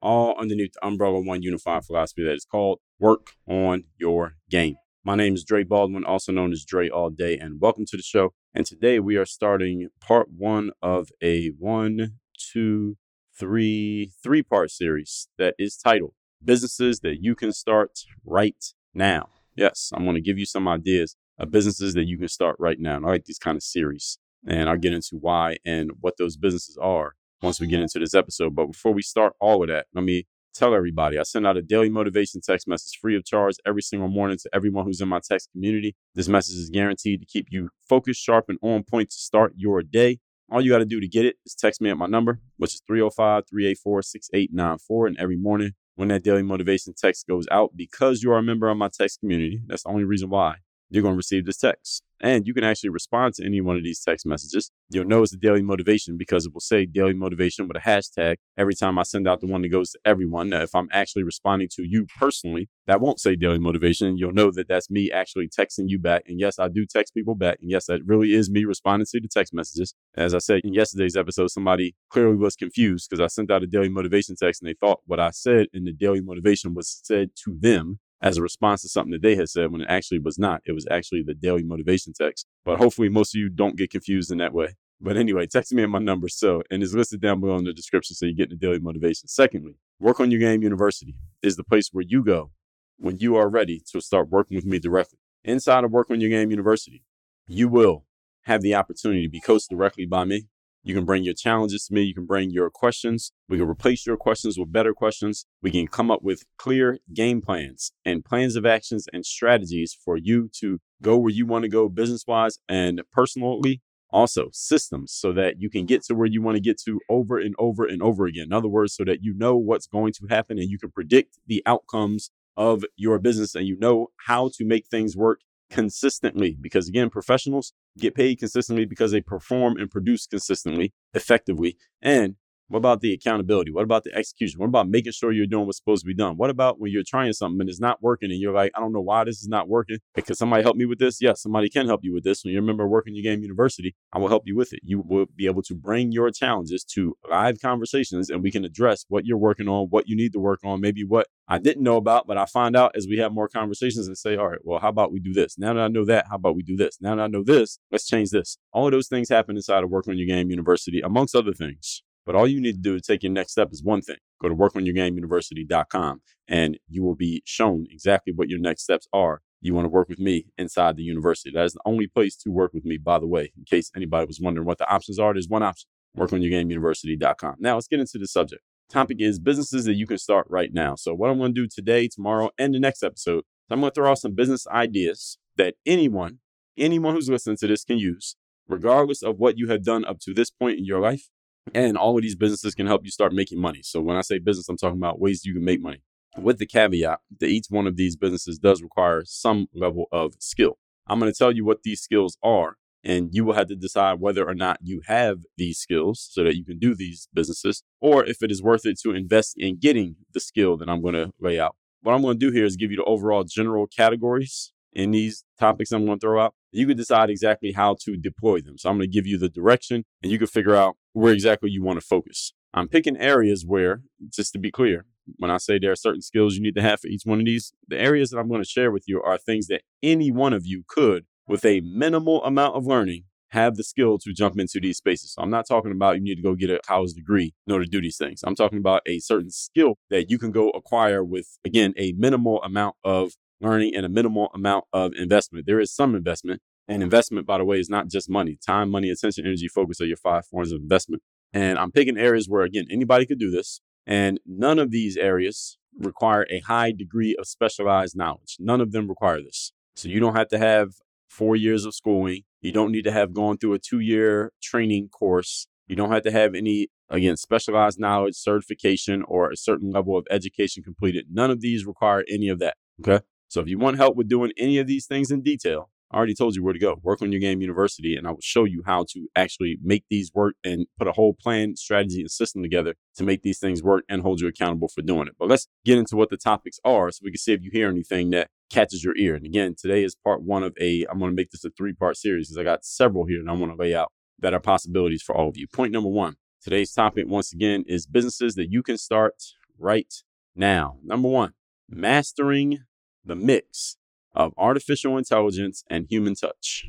all 0.00 0.34
underneath 0.38 0.72
the 0.74 0.86
umbrella 0.86 1.20
one 1.20 1.42
unified 1.42 1.84
philosophy 1.84 2.24
that 2.24 2.34
is 2.34 2.44
called 2.44 2.80
Work 2.98 3.32
on 3.48 3.84
Your 3.96 4.34
Game. 4.50 4.76
My 5.04 5.14
name 5.14 5.34
is 5.34 5.44
Dre 5.44 5.64
Baldwin, 5.64 6.04
also 6.04 6.32
known 6.32 6.52
as 6.52 6.64
Dre 6.64 6.88
All 6.88 7.10
Day, 7.10 7.36
and 7.36 7.60
welcome 7.60 7.84
to 7.86 7.96
the 7.96 8.02
show. 8.02 8.32
And 8.54 8.66
today 8.66 9.00
we 9.00 9.16
are 9.16 9.24
starting 9.24 9.88
part 10.00 10.28
one 10.36 10.70
of 10.82 11.10
a 11.22 11.48
one, 11.58 12.18
two, 12.52 12.96
three, 13.38 14.12
three 14.22 14.42
part 14.42 14.70
series 14.70 15.28
that 15.38 15.54
is 15.58 15.76
titled 15.76 16.14
businesses 16.44 17.00
that 17.00 17.22
you 17.22 17.34
can 17.34 17.52
start 17.52 18.00
right 18.24 18.64
now. 18.94 19.28
Yes, 19.56 19.90
I'm 19.94 20.04
going 20.04 20.14
to 20.14 20.20
give 20.20 20.38
you 20.38 20.46
some 20.46 20.68
ideas 20.68 21.16
of 21.38 21.50
businesses 21.50 21.94
that 21.94 22.06
you 22.06 22.18
can 22.18 22.28
start 22.28 22.56
right 22.58 22.78
now. 22.78 22.96
And 22.96 23.06
I 23.06 23.10
like 23.10 23.24
these 23.24 23.38
kind 23.38 23.56
of 23.56 23.62
series, 23.62 24.18
and 24.46 24.68
I'll 24.68 24.76
get 24.76 24.92
into 24.92 25.16
why 25.20 25.56
and 25.64 25.90
what 26.00 26.16
those 26.18 26.36
businesses 26.36 26.76
are 26.80 27.14
once 27.42 27.60
we 27.60 27.66
get 27.66 27.80
into 27.80 27.98
this 27.98 28.14
episode. 28.14 28.54
But 28.54 28.66
before 28.66 28.92
we 28.92 29.02
start 29.02 29.34
all 29.40 29.62
of 29.62 29.68
that, 29.68 29.86
let 29.94 30.04
me 30.04 30.26
tell 30.54 30.74
everybody. 30.74 31.18
I 31.18 31.22
send 31.22 31.46
out 31.46 31.56
a 31.56 31.62
daily 31.62 31.88
motivation 31.88 32.40
text 32.40 32.66
message 32.66 32.98
free 33.00 33.16
of 33.16 33.24
charge 33.24 33.56
every 33.66 33.82
single 33.82 34.08
morning 34.08 34.38
to 34.42 34.50
everyone 34.52 34.84
who's 34.84 35.00
in 35.00 35.08
my 35.08 35.20
text 35.26 35.50
community. 35.52 35.94
This 36.14 36.28
message 36.28 36.56
is 36.56 36.70
guaranteed 36.70 37.20
to 37.20 37.26
keep 37.26 37.46
you 37.50 37.70
focused, 37.88 38.22
sharp, 38.22 38.46
and 38.48 38.58
on 38.62 38.82
point 38.82 39.10
to 39.10 39.16
start 39.16 39.54
your 39.56 39.82
day. 39.82 40.18
All 40.50 40.60
you 40.60 40.70
got 40.70 40.78
to 40.78 40.86
do 40.86 41.00
to 41.00 41.08
get 41.08 41.26
it 41.26 41.36
is 41.44 41.54
text 41.54 41.80
me 41.80 41.90
at 41.90 41.98
my 41.98 42.06
number, 42.06 42.40
which 42.56 42.74
is 42.74 42.82
305 42.86 43.44
384 43.48 44.02
6894. 44.02 45.06
And 45.06 45.16
every 45.18 45.36
morning 45.36 45.72
when 45.94 46.08
that 46.08 46.24
daily 46.24 46.42
motivation 46.42 46.94
text 46.96 47.26
goes 47.26 47.46
out, 47.50 47.76
because 47.76 48.22
you 48.22 48.32
are 48.32 48.38
a 48.38 48.42
member 48.42 48.68
of 48.68 48.78
my 48.78 48.88
text 48.88 49.20
community, 49.20 49.60
that's 49.66 49.82
the 49.82 49.90
only 49.90 50.04
reason 50.04 50.30
why 50.30 50.56
you're 50.90 51.02
going 51.02 51.14
to 51.14 51.18
receive 51.18 51.46
this 51.46 51.58
text. 51.58 52.02
And 52.20 52.46
you 52.48 52.54
can 52.54 52.64
actually 52.64 52.90
respond 52.90 53.34
to 53.34 53.44
any 53.44 53.60
one 53.60 53.76
of 53.76 53.84
these 53.84 54.00
text 54.00 54.26
messages. 54.26 54.72
You'll 54.90 55.04
know 55.04 55.22
it's 55.22 55.32
a 55.32 55.36
daily 55.36 55.62
motivation 55.62 56.16
because 56.16 56.46
it 56.46 56.52
will 56.52 56.60
say 56.60 56.84
daily 56.84 57.14
motivation 57.14 57.68
with 57.68 57.76
a 57.76 57.80
hashtag 57.80 58.36
every 58.56 58.74
time 58.74 58.98
I 58.98 59.04
send 59.04 59.28
out 59.28 59.40
the 59.40 59.46
one 59.46 59.62
that 59.62 59.68
goes 59.68 59.92
to 59.92 60.00
everyone. 60.04 60.48
Now, 60.48 60.62
if 60.62 60.74
I'm 60.74 60.88
actually 60.92 61.22
responding 61.22 61.68
to 61.76 61.84
you 61.84 62.06
personally, 62.18 62.68
that 62.88 63.00
won't 63.00 63.20
say 63.20 63.36
daily 63.36 63.60
motivation. 63.60 64.16
You'll 64.16 64.32
know 64.32 64.50
that 64.50 64.66
that's 64.66 64.90
me 64.90 65.12
actually 65.12 65.48
texting 65.48 65.84
you 65.86 66.00
back. 66.00 66.24
And 66.26 66.40
yes, 66.40 66.58
I 66.58 66.66
do 66.66 66.86
text 66.86 67.14
people 67.14 67.36
back. 67.36 67.58
And 67.60 67.70
yes, 67.70 67.86
that 67.86 68.00
really 68.04 68.32
is 68.32 68.50
me 68.50 68.64
responding 68.64 69.06
to 69.12 69.20
the 69.20 69.28
text 69.28 69.54
messages. 69.54 69.94
As 70.16 70.34
I 70.34 70.38
said 70.38 70.62
in 70.64 70.74
yesterday's 70.74 71.16
episode, 71.16 71.50
somebody 71.52 71.94
clearly 72.10 72.36
was 72.36 72.56
confused 72.56 73.08
because 73.08 73.22
I 73.22 73.28
sent 73.28 73.52
out 73.52 73.62
a 73.62 73.68
daily 73.68 73.90
motivation 73.90 74.34
text 74.34 74.60
and 74.60 74.68
they 74.68 74.74
thought 74.74 75.02
what 75.06 75.20
I 75.20 75.30
said 75.30 75.68
in 75.72 75.84
the 75.84 75.92
daily 75.92 76.20
motivation 76.20 76.74
was 76.74 77.00
said 77.04 77.30
to 77.44 77.56
them 77.60 78.00
as 78.20 78.36
a 78.36 78.42
response 78.42 78.82
to 78.82 78.88
something 78.88 79.12
that 79.12 79.22
they 79.22 79.36
had 79.36 79.48
said 79.48 79.70
when 79.70 79.80
it 79.80 79.88
actually 79.88 80.18
was 80.18 80.38
not. 80.38 80.62
It 80.64 80.72
was 80.72 80.86
actually 80.90 81.22
the 81.22 81.34
daily 81.34 81.62
motivation 81.62 82.12
text. 82.12 82.46
But 82.64 82.78
hopefully, 82.78 83.08
most 83.08 83.34
of 83.34 83.40
you 83.40 83.48
don't 83.48 83.76
get 83.76 83.90
confused 83.90 84.30
in 84.30 84.38
that 84.38 84.52
way. 84.52 84.76
But 85.00 85.16
anyway, 85.16 85.46
text 85.50 85.72
me 85.72 85.82
at 85.82 85.88
my 85.88 85.98
number 85.98 86.28
so, 86.28 86.62
and 86.70 86.82
it's 86.82 86.94
listed 86.94 87.20
down 87.20 87.40
below 87.40 87.56
in 87.56 87.64
the 87.64 87.72
description 87.72 88.16
so 88.16 88.26
you 88.26 88.34
get 88.34 88.50
the 88.50 88.56
daily 88.56 88.80
motivation. 88.80 89.28
Secondly, 89.28 89.76
Work 90.00 90.20
on 90.20 90.30
Your 90.30 90.40
Game 90.40 90.62
University 90.62 91.14
is 91.42 91.56
the 91.56 91.64
place 91.64 91.90
where 91.92 92.04
you 92.06 92.24
go 92.24 92.50
when 92.98 93.18
you 93.18 93.36
are 93.36 93.48
ready 93.48 93.82
to 93.92 94.00
start 94.00 94.28
working 94.28 94.56
with 94.56 94.66
me 94.66 94.78
directly. 94.78 95.18
Inside 95.44 95.84
of 95.84 95.92
Work 95.92 96.10
on 96.10 96.20
Your 96.20 96.30
Game 96.30 96.50
University, 96.50 97.04
you 97.46 97.68
will 97.68 98.04
have 98.42 98.62
the 98.62 98.74
opportunity 98.74 99.22
to 99.22 99.28
be 99.28 99.40
coached 99.40 99.70
directly 99.70 100.04
by 100.04 100.24
me 100.24 100.48
you 100.82 100.94
can 100.94 101.04
bring 101.04 101.24
your 101.24 101.34
challenges 101.34 101.86
to 101.86 101.94
me. 101.94 102.02
You 102.02 102.14
can 102.14 102.26
bring 102.26 102.50
your 102.50 102.70
questions. 102.70 103.32
We 103.48 103.58
can 103.58 103.68
replace 103.68 104.06
your 104.06 104.16
questions 104.16 104.58
with 104.58 104.72
better 104.72 104.94
questions. 104.94 105.46
We 105.62 105.70
can 105.70 105.86
come 105.86 106.10
up 106.10 106.22
with 106.22 106.44
clear 106.56 106.98
game 107.12 107.40
plans 107.42 107.92
and 108.04 108.24
plans 108.24 108.56
of 108.56 108.64
actions 108.64 109.06
and 109.12 109.26
strategies 109.26 109.96
for 110.04 110.16
you 110.16 110.50
to 110.60 110.78
go 111.02 111.16
where 111.16 111.32
you 111.32 111.46
want 111.46 111.64
to 111.64 111.68
go 111.68 111.88
business 111.88 112.24
wise 112.26 112.58
and 112.68 113.02
personally. 113.12 113.82
Also, 114.10 114.48
systems 114.54 115.12
so 115.12 115.32
that 115.32 115.60
you 115.60 115.68
can 115.68 115.84
get 115.84 116.02
to 116.02 116.14
where 116.14 116.26
you 116.26 116.40
want 116.40 116.54
to 116.54 116.62
get 116.62 116.80
to 116.80 116.98
over 117.10 117.38
and 117.38 117.54
over 117.58 117.84
and 117.84 118.00
over 118.00 118.24
again. 118.24 118.44
In 118.44 118.54
other 118.54 118.66
words, 118.66 118.94
so 118.94 119.04
that 119.04 119.22
you 119.22 119.34
know 119.34 119.54
what's 119.54 119.86
going 119.86 120.14
to 120.14 120.26
happen 120.30 120.58
and 120.58 120.70
you 120.70 120.78
can 120.78 120.90
predict 120.90 121.36
the 121.46 121.62
outcomes 121.66 122.30
of 122.56 122.84
your 122.96 123.18
business 123.18 123.54
and 123.54 123.66
you 123.66 123.78
know 123.78 124.06
how 124.26 124.50
to 124.54 124.64
make 124.64 124.86
things 124.86 125.14
work 125.14 125.40
consistently 125.70 126.56
because 126.60 126.88
again 126.88 127.10
professionals 127.10 127.72
get 127.98 128.14
paid 128.14 128.38
consistently 128.38 128.84
because 128.84 129.12
they 129.12 129.20
perform 129.20 129.76
and 129.76 129.90
produce 129.90 130.26
consistently 130.26 130.92
effectively 131.14 131.76
and 132.00 132.36
what 132.68 132.78
about 132.78 133.00
the 133.00 133.12
accountability? 133.12 133.70
What 133.70 133.84
about 133.84 134.04
the 134.04 134.14
execution? 134.14 134.60
What 134.60 134.66
about 134.66 134.88
making 134.88 135.12
sure 135.12 135.32
you're 135.32 135.46
doing 135.46 135.66
what's 135.66 135.78
supposed 135.78 136.02
to 136.02 136.06
be 136.06 136.14
done? 136.14 136.36
What 136.36 136.50
about 136.50 136.78
when 136.78 136.92
you're 136.92 137.02
trying 137.06 137.32
something 137.32 137.60
and 137.60 137.68
it's 137.68 137.80
not 137.80 138.02
working 138.02 138.30
and 138.30 138.40
you're 138.40 138.52
like, 138.52 138.72
I 138.74 138.80
don't 138.80 138.92
know 138.92 139.00
why 139.00 139.24
this 139.24 139.40
is 139.40 139.48
not 139.48 139.68
working? 139.68 139.98
Because 140.14 140.38
somebody 140.38 140.62
help 140.62 140.76
me 140.76 140.84
with 140.84 140.98
this? 140.98 141.20
Yes, 141.20 141.42
somebody 141.42 141.68
can 141.68 141.86
help 141.86 142.00
you 142.02 142.12
with 142.12 142.24
this. 142.24 142.44
When 142.44 142.52
you 142.52 142.60
remember 142.60 142.86
working 142.86 143.14
your 143.14 143.22
game 143.22 143.42
university, 143.42 143.96
I 144.12 144.18
will 144.18 144.28
help 144.28 144.42
you 144.46 144.56
with 144.56 144.72
it. 144.72 144.80
You 144.82 145.00
will 145.00 145.26
be 145.34 145.46
able 145.46 145.62
to 145.62 145.74
bring 145.74 146.12
your 146.12 146.30
challenges 146.30 146.84
to 146.94 147.16
live 147.30 147.58
conversations 147.60 148.28
and 148.28 148.42
we 148.42 148.50
can 148.50 148.64
address 148.64 149.06
what 149.08 149.24
you're 149.24 149.38
working 149.38 149.68
on, 149.68 149.86
what 149.88 150.08
you 150.08 150.14
need 150.14 150.32
to 150.34 150.38
work 150.38 150.60
on, 150.62 150.80
maybe 150.80 151.04
what 151.04 151.26
I 151.50 151.58
didn't 151.58 151.82
know 151.82 151.96
about, 151.96 152.26
but 152.26 152.36
I 152.36 152.44
find 152.44 152.76
out 152.76 152.92
as 152.94 153.06
we 153.08 153.16
have 153.18 153.32
more 153.32 153.48
conversations 153.48 154.06
and 154.06 154.18
say, 154.18 154.36
all 154.36 154.48
right, 154.48 154.58
well, 154.62 154.80
how 154.80 154.90
about 154.90 155.10
we 155.10 155.20
do 155.20 155.32
this? 155.32 155.58
Now 155.58 155.72
that 155.72 155.80
I 155.80 155.88
know 155.88 156.04
that, 156.04 156.26
how 156.28 156.36
about 156.36 156.54
we 156.54 156.62
do 156.62 156.76
this? 156.76 156.98
Now 157.00 157.16
that 157.16 157.22
I 157.22 157.26
know 157.26 157.42
this, 157.42 157.78
let's 157.90 158.06
change 158.06 158.30
this. 158.30 158.58
All 158.72 158.84
of 158.84 158.92
those 158.92 159.08
things 159.08 159.30
happen 159.30 159.56
inside 159.56 159.82
of 159.82 159.88
Work 159.88 160.08
on 160.08 160.18
Your 160.18 160.26
Game 160.26 160.50
University, 160.50 161.00
amongst 161.00 161.34
other 161.34 161.54
things. 161.54 162.02
But 162.28 162.36
all 162.36 162.46
you 162.46 162.60
need 162.60 162.74
to 162.74 162.78
do 162.78 162.94
to 162.94 163.00
take 163.00 163.22
your 163.22 163.32
next 163.32 163.52
step 163.52 163.70
is 163.72 163.82
one 163.82 164.02
thing. 164.02 164.18
Go 164.42 164.50
to 164.50 164.54
workonyourgameuniversity.com 164.54 166.20
and 166.46 166.78
you 166.86 167.02
will 167.02 167.14
be 167.14 167.42
shown 167.46 167.86
exactly 167.90 168.34
what 168.34 168.50
your 168.50 168.58
next 168.58 168.82
steps 168.82 169.08
are. 169.14 169.40
You 169.62 169.72
want 169.72 169.86
to 169.86 169.88
work 169.88 170.10
with 170.10 170.18
me 170.18 170.48
inside 170.58 170.98
the 170.98 171.02
university. 171.02 171.50
That 171.50 171.64
is 171.64 171.72
the 171.72 171.80
only 171.86 172.06
place 172.06 172.36
to 172.42 172.50
work 172.50 172.74
with 172.74 172.84
me, 172.84 172.98
by 172.98 173.18
the 173.18 173.26
way, 173.26 173.50
in 173.56 173.64
case 173.64 173.90
anybody 173.96 174.26
was 174.26 174.42
wondering 174.42 174.66
what 174.66 174.76
the 174.76 174.86
options 174.92 175.18
are. 175.18 175.32
There's 175.32 175.48
one 175.48 175.62
option 175.62 175.88
workonyourgameuniversity.com. 176.18 177.54
Now 177.60 177.76
let's 177.76 177.88
get 177.88 177.98
into 177.98 178.18
the 178.18 178.28
subject. 178.28 178.60
Topic 178.90 179.16
is 179.20 179.38
businesses 179.38 179.86
that 179.86 179.94
you 179.94 180.06
can 180.06 180.18
start 180.18 180.46
right 180.50 180.70
now. 180.70 180.96
So, 180.96 181.14
what 181.14 181.30
I'm 181.30 181.38
going 181.38 181.54
to 181.54 181.62
do 181.62 181.66
today, 181.66 182.08
tomorrow, 182.08 182.50
and 182.58 182.74
the 182.74 182.78
next 182.78 183.02
episode, 183.02 183.44
I'm 183.70 183.80
going 183.80 183.90
to 183.90 183.94
throw 183.94 184.10
out 184.10 184.18
some 184.18 184.34
business 184.34 184.66
ideas 184.66 185.38
that 185.56 185.76
anyone, 185.86 186.40
anyone 186.76 187.14
who's 187.14 187.30
listening 187.30 187.56
to 187.60 187.66
this 187.68 187.84
can 187.84 187.96
use, 187.96 188.36
regardless 188.68 189.22
of 189.22 189.38
what 189.38 189.56
you 189.56 189.68
have 189.68 189.82
done 189.82 190.04
up 190.04 190.18
to 190.20 190.34
this 190.34 190.50
point 190.50 190.78
in 190.78 190.84
your 190.84 191.00
life 191.00 191.30
and 191.74 191.96
all 191.96 192.16
of 192.16 192.22
these 192.22 192.36
businesses 192.36 192.74
can 192.74 192.86
help 192.86 193.04
you 193.04 193.10
start 193.10 193.32
making 193.32 193.60
money. 193.60 193.80
So 193.82 194.00
when 194.00 194.16
I 194.16 194.22
say 194.22 194.38
business, 194.38 194.68
I'm 194.68 194.76
talking 194.76 194.98
about 194.98 195.20
ways 195.20 195.44
you 195.44 195.54
can 195.54 195.64
make 195.64 195.82
money. 195.82 196.02
With 196.36 196.58
the 196.58 196.66
caveat 196.66 197.20
that 197.40 197.48
each 197.48 197.66
one 197.68 197.86
of 197.86 197.96
these 197.96 198.16
businesses 198.16 198.58
does 198.58 198.82
require 198.82 199.22
some 199.24 199.66
level 199.74 200.06
of 200.12 200.34
skill. 200.38 200.78
I'm 201.06 201.18
going 201.18 201.32
to 201.32 201.36
tell 201.36 201.52
you 201.52 201.64
what 201.64 201.82
these 201.82 202.00
skills 202.00 202.36
are, 202.42 202.76
and 203.02 203.30
you 203.32 203.44
will 203.44 203.54
have 203.54 203.68
to 203.68 203.76
decide 203.76 204.20
whether 204.20 204.46
or 204.46 204.54
not 204.54 204.78
you 204.82 205.00
have 205.06 205.38
these 205.56 205.78
skills 205.78 206.28
so 206.30 206.44
that 206.44 206.56
you 206.56 206.64
can 206.64 206.78
do 206.78 206.94
these 206.94 207.28
businesses, 207.32 207.82
or 208.00 208.24
if 208.24 208.42
it 208.42 208.52
is 208.52 208.62
worth 208.62 208.84
it 208.84 209.00
to 209.00 209.12
invest 209.12 209.54
in 209.56 209.78
getting 209.78 210.16
the 210.32 210.40
skill 210.40 210.76
that 210.76 210.88
I'm 210.88 211.02
going 211.02 211.14
to 211.14 211.32
lay 211.40 211.58
out. 211.58 211.76
What 212.02 212.14
I'm 212.14 212.22
going 212.22 212.38
to 212.38 212.46
do 212.46 212.52
here 212.52 212.64
is 212.64 212.76
give 212.76 212.90
you 212.90 212.98
the 212.98 213.04
overall 213.04 213.42
general 213.42 213.86
categories 213.86 214.72
in 214.92 215.10
these 215.10 215.44
topics 215.58 215.92
I'm 215.92 216.06
going 216.06 216.18
to 216.18 216.26
throw 216.26 216.40
out. 216.40 216.54
You 216.72 216.86
can 216.86 216.96
decide 216.96 217.30
exactly 217.30 217.72
how 217.72 217.96
to 218.04 218.16
deploy 218.16 218.60
them. 218.60 218.78
So 218.78 218.88
I'm 218.88 218.98
going 218.98 219.10
to 219.10 219.12
give 219.12 219.26
you 219.26 219.38
the 219.38 219.48
direction 219.48 220.04
and 220.22 220.30
you 220.30 220.38
can 220.38 220.46
figure 220.46 220.76
out 220.76 220.96
where 221.18 221.32
exactly 221.32 221.70
you 221.70 221.82
want 221.82 222.00
to 222.00 222.06
focus. 222.06 222.52
I'm 222.74 222.88
picking 222.88 223.16
areas 223.16 223.64
where, 223.66 224.02
just 224.30 224.52
to 224.52 224.58
be 224.58 224.70
clear, 224.70 225.06
when 225.36 225.50
I 225.50 225.58
say 225.58 225.78
there 225.78 225.92
are 225.92 225.96
certain 225.96 226.22
skills 226.22 226.54
you 226.54 226.62
need 226.62 226.74
to 226.76 226.82
have 226.82 227.00
for 227.00 227.08
each 227.08 227.22
one 227.24 227.40
of 227.40 227.46
these, 227.46 227.72
the 227.86 227.98
areas 227.98 228.30
that 228.30 228.38
I'm 228.38 228.48
going 228.48 228.62
to 228.62 228.68
share 228.68 228.90
with 228.90 229.04
you 229.06 229.22
are 229.22 229.36
things 229.36 229.66
that 229.66 229.82
any 230.02 230.30
one 230.30 230.52
of 230.52 230.66
you 230.66 230.84
could, 230.86 231.26
with 231.46 231.64
a 231.64 231.80
minimal 231.80 232.42
amount 232.44 232.76
of 232.76 232.86
learning, 232.86 233.24
have 233.48 233.76
the 233.76 233.82
skill 233.82 234.18
to 234.18 234.32
jump 234.32 234.58
into 234.58 234.78
these 234.80 234.98
spaces. 234.98 235.32
So 235.32 235.42
I'm 235.42 235.50
not 235.50 235.66
talking 235.66 235.92
about 235.92 236.16
you 236.16 236.22
need 236.22 236.36
to 236.36 236.42
go 236.42 236.54
get 236.54 236.70
a 236.70 236.80
college 236.86 237.14
degree 237.14 237.54
in 237.66 237.72
order 237.72 237.84
to 237.84 237.90
do 237.90 238.00
these 238.00 238.18
things. 238.18 238.42
I'm 238.44 238.54
talking 238.54 238.78
about 238.78 239.02
a 239.06 239.18
certain 239.20 239.50
skill 239.50 239.94
that 240.10 240.30
you 240.30 240.38
can 240.38 240.52
go 240.52 240.68
acquire 240.70 241.24
with, 241.24 241.58
again, 241.64 241.94
a 241.96 242.12
minimal 242.12 242.62
amount 242.62 242.96
of 243.04 243.32
learning 243.60 243.94
and 243.96 244.04
a 244.04 244.08
minimal 244.08 244.50
amount 244.54 244.84
of 244.92 245.14
investment. 245.14 245.66
There 245.66 245.80
is 245.80 245.92
some 245.92 246.14
investment. 246.14 246.60
And 246.88 247.02
investment, 247.02 247.46
by 247.46 247.58
the 247.58 247.64
way, 247.64 247.78
is 247.78 247.90
not 247.90 248.08
just 248.08 248.30
money. 248.30 248.58
Time, 248.66 248.90
money, 248.90 249.10
attention, 249.10 249.46
energy, 249.46 249.68
focus 249.68 250.00
are 250.00 250.06
your 250.06 250.16
five 250.16 250.46
forms 250.46 250.72
of 250.72 250.80
investment. 250.80 251.22
And 251.52 251.78
I'm 251.78 251.92
picking 251.92 252.16
areas 252.16 252.48
where, 252.48 252.62
again, 252.62 252.86
anybody 252.90 253.26
could 253.26 253.38
do 253.38 253.50
this. 253.50 253.80
And 254.06 254.40
none 254.46 254.78
of 254.78 254.90
these 254.90 255.16
areas 255.18 255.76
require 255.98 256.46
a 256.50 256.60
high 256.60 256.92
degree 256.92 257.36
of 257.38 257.46
specialized 257.46 258.16
knowledge. 258.16 258.56
None 258.58 258.80
of 258.80 258.92
them 258.92 259.06
require 259.06 259.42
this. 259.42 259.72
So 259.96 260.08
you 260.08 260.18
don't 260.18 260.34
have 260.34 260.48
to 260.48 260.58
have 260.58 260.94
four 261.28 261.56
years 261.56 261.84
of 261.84 261.94
schooling. 261.94 262.42
You 262.62 262.72
don't 262.72 262.90
need 262.90 263.04
to 263.04 263.12
have 263.12 263.34
gone 263.34 263.58
through 263.58 263.74
a 263.74 263.78
two 263.78 264.00
year 264.00 264.52
training 264.62 265.08
course. 265.08 265.66
You 265.86 265.96
don't 265.96 266.10
have 266.10 266.22
to 266.22 266.30
have 266.30 266.54
any, 266.54 266.88
again, 267.10 267.36
specialized 267.36 267.98
knowledge, 268.00 268.34
certification, 268.36 269.22
or 269.26 269.50
a 269.50 269.56
certain 269.56 269.90
level 269.90 270.16
of 270.16 270.26
education 270.30 270.82
completed. 270.82 271.26
None 271.30 271.50
of 271.50 271.60
these 271.60 271.86
require 271.86 272.24
any 272.28 272.48
of 272.48 272.58
that. 272.60 272.76
Okay. 273.00 273.24
So 273.48 273.60
if 273.60 273.68
you 273.68 273.78
want 273.78 273.96
help 273.96 274.16
with 274.16 274.28
doing 274.28 274.52
any 274.58 274.78
of 274.78 274.86
these 274.86 275.06
things 275.06 275.30
in 275.30 275.42
detail, 275.42 275.90
I 276.10 276.16
already 276.16 276.34
told 276.34 276.56
you 276.56 276.62
where 276.62 276.72
to 276.72 276.78
go. 276.78 276.98
Work 277.02 277.20
on 277.20 277.32
your 277.32 277.40
game 277.40 277.60
university, 277.60 278.16
and 278.16 278.26
I 278.26 278.30
will 278.30 278.40
show 278.40 278.64
you 278.64 278.82
how 278.86 279.04
to 279.10 279.28
actually 279.36 279.78
make 279.82 280.04
these 280.08 280.30
work 280.34 280.54
and 280.64 280.86
put 280.98 281.06
a 281.06 281.12
whole 281.12 281.34
plan, 281.34 281.76
strategy, 281.76 282.20
and 282.20 282.30
system 282.30 282.62
together 282.62 282.94
to 283.16 283.24
make 283.24 283.42
these 283.42 283.58
things 283.58 283.82
work 283.82 284.04
and 284.08 284.22
hold 284.22 284.40
you 284.40 284.48
accountable 284.48 284.88
for 284.88 285.02
doing 285.02 285.28
it. 285.28 285.34
But 285.38 285.48
let's 285.48 285.68
get 285.84 285.98
into 285.98 286.16
what 286.16 286.30
the 286.30 286.38
topics 286.38 286.78
are 286.82 287.10
so 287.10 287.20
we 287.22 287.30
can 287.30 287.38
see 287.38 287.52
if 287.52 287.62
you 287.62 287.70
hear 287.70 287.90
anything 287.90 288.30
that 288.30 288.48
catches 288.70 289.04
your 289.04 289.16
ear. 289.16 289.34
And 289.34 289.44
again, 289.44 289.74
today 289.78 290.02
is 290.02 290.14
part 290.14 290.42
one 290.42 290.62
of 290.62 290.74
a, 290.80 291.04
I'm 291.10 291.18
going 291.18 291.30
to 291.30 291.36
make 291.36 291.50
this 291.50 291.64
a 291.64 291.70
three 291.70 291.92
part 291.92 292.16
series 292.16 292.48
because 292.48 292.58
I 292.58 292.64
got 292.64 292.84
several 292.84 293.26
here 293.26 293.40
and 293.40 293.50
I 293.50 293.52
want 293.52 293.72
to 293.72 293.78
lay 293.78 293.94
out 293.94 294.10
that 294.38 294.54
are 294.54 294.60
possibilities 294.60 295.22
for 295.22 295.36
all 295.36 295.48
of 295.48 295.56
you. 295.56 295.66
Point 295.66 295.92
number 295.92 296.08
one 296.08 296.36
today's 296.62 296.92
topic, 296.92 297.26
once 297.28 297.52
again, 297.52 297.84
is 297.86 298.06
businesses 298.06 298.54
that 298.54 298.70
you 298.70 298.82
can 298.82 298.96
start 298.96 299.34
right 299.78 300.12
now. 300.56 300.98
Number 301.04 301.28
one, 301.28 301.52
mastering 301.88 302.80
the 303.24 303.36
mix 303.36 303.97
of 304.38 304.54
artificial 304.56 305.18
intelligence 305.18 305.84
and 305.90 306.06
human 306.08 306.34
touch. 306.34 306.86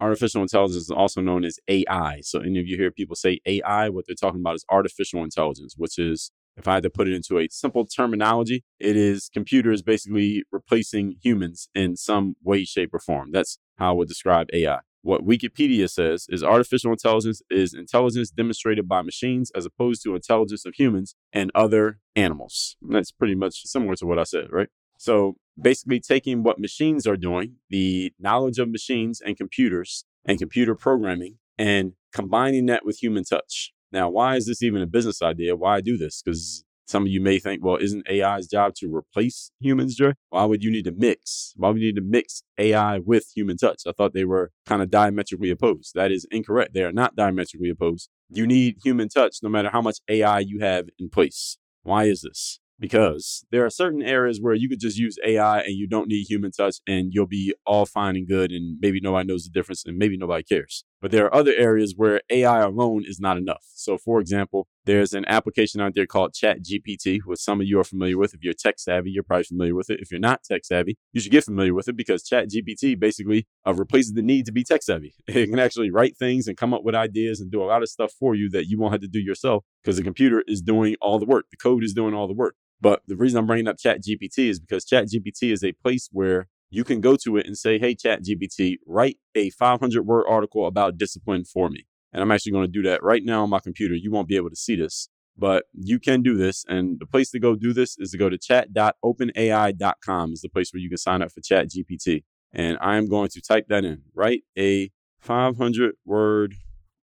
Artificial 0.00 0.42
intelligence 0.42 0.82
is 0.84 0.90
also 0.90 1.20
known 1.20 1.44
as 1.44 1.58
AI. 1.68 2.20
So, 2.22 2.40
any 2.40 2.60
of 2.60 2.66
you 2.66 2.76
hear 2.76 2.90
people 2.90 3.16
say 3.16 3.40
AI, 3.46 3.88
what 3.88 4.04
they're 4.06 4.14
talking 4.14 4.40
about 4.40 4.56
is 4.56 4.64
artificial 4.70 5.24
intelligence, 5.24 5.74
which 5.76 5.98
is, 5.98 6.30
if 6.56 6.68
I 6.68 6.74
had 6.74 6.82
to 6.82 6.90
put 6.90 7.08
it 7.08 7.14
into 7.14 7.38
a 7.38 7.48
simple 7.50 7.86
terminology, 7.86 8.64
it 8.78 8.96
is 8.96 9.30
computers 9.32 9.82
basically 9.82 10.44
replacing 10.52 11.16
humans 11.22 11.68
in 11.74 11.96
some 11.96 12.36
way, 12.42 12.64
shape, 12.64 12.92
or 12.92 12.98
form. 12.98 13.30
That's 13.32 13.58
how 13.78 13.90
I 13.90 13.92
would 13.92 14.08
describe 14.08 14.48
AI. 14.52 14.80
What 15.02 15.24
Wikipedia 15.24 15.88
says 15.88 16.26
is 16.28 16.42
artificial 16.42 16.92
intelligence 16.92 17.40
is 17.50 17.74
intelligence 17.74 18.30
demonstrated 18.30 18.88
by 18.88 19.02
machines 19.02 19.50
as 19.54 19.64
opposed 19.64 20.02
to 20.02 20.14
intelligence 20.14 20.66
of 20.66 20.74
humans 20.74 21.14
and 21.32 21.50
other 21.54 22.00
animals. 22.16 22.76
And 22.82 22.94
that's 22.94 23.12
pretty 23.12 23.36
much 23.36 23.64
similar 23.66 23.94
to 23.96 24.06
what 24.06 24.18
I 24.18 24.24
said, 24.24 24.48
right? 24.50 24.68
So 24.98 25.36
basically, 25.60 26.00
taking 26.00 26.42
what 26.42 26.58
machines 26.58 27.06
are 27.06 27.16
doing, 27.16 27.56
the 27.70 28.12
knowledge 28.18 28.58
of 28.58 28.68
machines 28.68 29.20
and 29.20 29.36
computers 29.36 30.04
and 30.24 30.38
computer 30.38 30.74
programming, 30.74 31.38
and 31.56 31.92
combining 32.12 32.66
that 32.66 32.84
with 32.84 33.02
human 33.02 33.24
touch. 33.24 33.72
Now, 33.90 34.10
why 34.10 34.36
is 34.36 34.46
this 34.46 34.62
even 34.62 34.82
a 34.82 34.86
business 34.86 35.22
idea? 35.22 35.56
Why 35.56 35.80
do 35.80 35.96
this? 35.96 36.20
Because 36.22 36.64
some 36.86 37.04
of 37.04 37.08
you 37.08 37.20
may 37.20 37.38
think, 37.38 37.64
well, 37.64 37.76
isn't 37.76 38.08
AI's 38.08 38.46
job 38.46 38.74
to 38.76 38.94
replace 38.94 39.50
humans, 39.60 39.96
Dre? 39.96 40.14
Why 40.30 40.44
would 40.44 40.62
you 40.62 40.70
need 40.70 40.84
to 40.84 40.92
mix? 40.92 41.52
Why 41.56 41.70
would 41.70 41.80
you 41.80 41.88
need 41.88 41.96
to 41.96 42.06
mix 42.06 42.42
AI 42.58 42.98
with 42.98 43.30
human 43.34 43.56
touch? 43.56 43.82
I 43.86 43.92
thought 43.92 44.14
they 44.14 44.24
were 44.24 44.50
kind 44.66 44.82
of 44.82 44.90
diametrically 44.90 45.50
opposed. 45.50 45.92
That 45.94 46.12
is 46.12 46.26
incorrect. 46.30 46.74
They 46.74 46.82
are 46.82 46.92
not 46.92 47.14
diametrically 47.14 47.70
opposed. 47.70 48.08
You 48.30 48.46
need 48.46 48.78
human 48.82 49.08
touch 49.08 49.38
no 49.42 49.48
matter 49.48 49.70
how 49.70 49.82
much 49.82 49.98
AI 50.08 50.40
you 50.40 50.60
have 50.60 50.88
in 50.98 51.08
place. 51.08 51.58
Why 51.82 52.04
is 52.04 52.22
this? 52.22 52.60
Because 52.78 53.44
there 53.50 53.64
are 53.64 53.70
certain 53.70 54.02
areas 54.02 54.40
where 54.40 54.54
you 54.54 54.68
could 54.68 54.80
just 54.80 54.96
use 54.96 55.18
AI 55.24 55.60
and 55.60 55.74
you 55.74 55.86
don't 55.86 56.08
need 56.08 56.26
human 56.28 56.50
touch 56.50 56.76
and 56.86 57.12
you'll 57.12 57.26
be 57.26 57.54
all 57.66 57.86
fine 57.86 58.16
and 58.16 58.28
good 58.28 58.52
and 58.52 58.78
maybe 58.80 59.00
nobody 59.00 59.26
knows 59.26 59.44
the 59.44 59.50
difference 59.50 59.84
and 59.84 59.98
maybe 59.98 60.16
nobody 60.16 60.42
cares. 60.42 60.84
But 61.00 61.12
there 61.12 61.26
are 61.26 61.34
other 61.34 61.52
areas 61.56 61.94
where 61.96 62.20
AI 62.28 62.60
alone 62.60 63.04
is 63.06 63.20
not 63.20 63.36
enough. 63.36 63.64
So, 63.74 63.98
for 63.98 64.20
example, 64.20 64.66
there's 64.84 65.12
an 65.12 65.24
application 65.28 65.80
out 65.80 65.94
there 65.94 66.06
called 66.06 66.32
ChatGPT, 66.32 67.20
which 67.24 67.38
some 67.38 67.60
of 67.60 67.66
you 67.66 67.78
are 67.78 67.84
familiar 67.84 68.18
with. 68.18 68.34
If 68.34 68.42
you're 68.42 68.54
tech 68.54 68.80
savvy, 68.80 69.10
you're 69.10 69.22
probably 69.22 69.44
familiar 69.44 69.74
with 69.74 69.90
it. 69.90 70.00
If 70.00 70.10
you're 70.10 70.18
not 70.18 70.42
tech 70.42 70.64
savvy, 70.64 70.96
you 71.12 71.20
should 71.20 71.30
get 71.30 71.44
familiar 71.44 71.72
with 71.72 71.88
it 71.88 71.96
because 71.96 72.24
ChatGPT 72.24 72.98
basically 72.98 73.46
uh, 73.66 73.74
replaces 73.74 74.14
the 74.14 74.22
need 74.22 74.46
to 74.46 74.52
be 74.52 74.64
tech 74.64 74.82
savvy. 74.82 75.14
It 75.28 75.50
can 75.50 75.58
actually 75.60 75.90
write 75.90 76.16
things 76.16 76.48
and 76.48 76.56
come 76.56 76.74
up 76.74 76.82
with 76.82 76.96
ideas 76.96 77.40
and 77.40 77.50
do 77.50 77.62
a 77.62 77.66
lot 77.66 77.82
of 77.82 77.88
stuff 77.88 78.12
for 78.18 78.34
you 78.34 78.50
that 78.50 78.66
you 78.66 78.76
won't 78.76 78.92
have 78.92 79.02
to 79.02 79.08
do 79.08 79.20
yourself 79.20 79.64
because 79.82 79.98
the 79.98 80.02
computer 80.02 80.42
is 80.48 80.60
doing 80.60 80.96
all 81.00 81.20
the 81.20 81.26
work. 81.26 81.46
The 81.50 81.56
code 81.56 81.84
is 81.84 81.92
doing 81.92 82.12
all 82.12 82.26
the 82.26 82.34
work. 82.34 82.56
But 82.80 83.02
the 83.06 83.16
reason 83.16 83.38
I'm 83.38 83.46
bringing 83.46 83.68
up 83.68 83.76
ChatGPT 83.76 84.48
is 84.48 84.60
because 84.60 84.84
ChatGPT 84.84 85.52
is 85.52 85.64
a 85.64 85.72
place 85.72 86.08
where 86.12 86.48
you 86.70 86.84
can 86.84 87.00
go 87.00 87.16
to 87.16 87.36
it 87.36 87.46
and 87.46 87.56
say, 87.56 87.78
hey, 87.78 87.94
ChatGPT, 87.94 88.76
write 88.86 89.16
a 89.34 89.50
500 89.50 90.02
word 90.02 90.26
article 90.28 90.66
about 90.66 90.98
discipline 90.98 91.44
for 91.44 91.70
me. 91.70 91.86
And 92.12 92.22
I'm 92.22 92.30
actually 92.30 92.52
going 92.52 92.66
to 92.66 92.72
do 92.72 92.82
that 92.82 93.02
right 93.02 93.22
now 93.24 93.42
on 93.42 93.50
my 93.50 93.58
computer. 93.58 93.94
You 93.94 94.10
won't 94.10 94.28
be 94.28 94.36
able 94.36 94.50
to 94.50 94.56
see 94.56 94.76
this, 94.76 95.08
but 95.36 95.64
you 95.72 95.98
can 95.98 96.22
do 96.22 96.36
this. 96.36 96.64
And 96.68 97.00
the 97.00 97.06
place 97.06 97.30
to 97.30 97.40
go 97.40 97.54
do 97.54 97.72
this 97.72 97.96
is 97.98 98.10
to 98.12 98.18
go 98.18 98.28
to 98.28 98.38
chat.openai.com 98.38 100.32
is 100.32 100.40
the 100.40 100.48
place 100.48 100.72
where 100.72 100.80
you 100.80 100.88
can 100.88 100.98
sign 100.98 101.22
up 101.22 101.32
for 101.32 101.40
ChatGPT. 101.40 102.24
And 102.52 102.78
I'm 102.80 103.08
going 103.08 103.28
to 103.30 103.40
type 103.40 103.66
that 103.68 103.84
in. 103.84 104.02
Write 104.14 104.42
a 104.58 104.90
500 105.20 105.94
word 106.04 106.54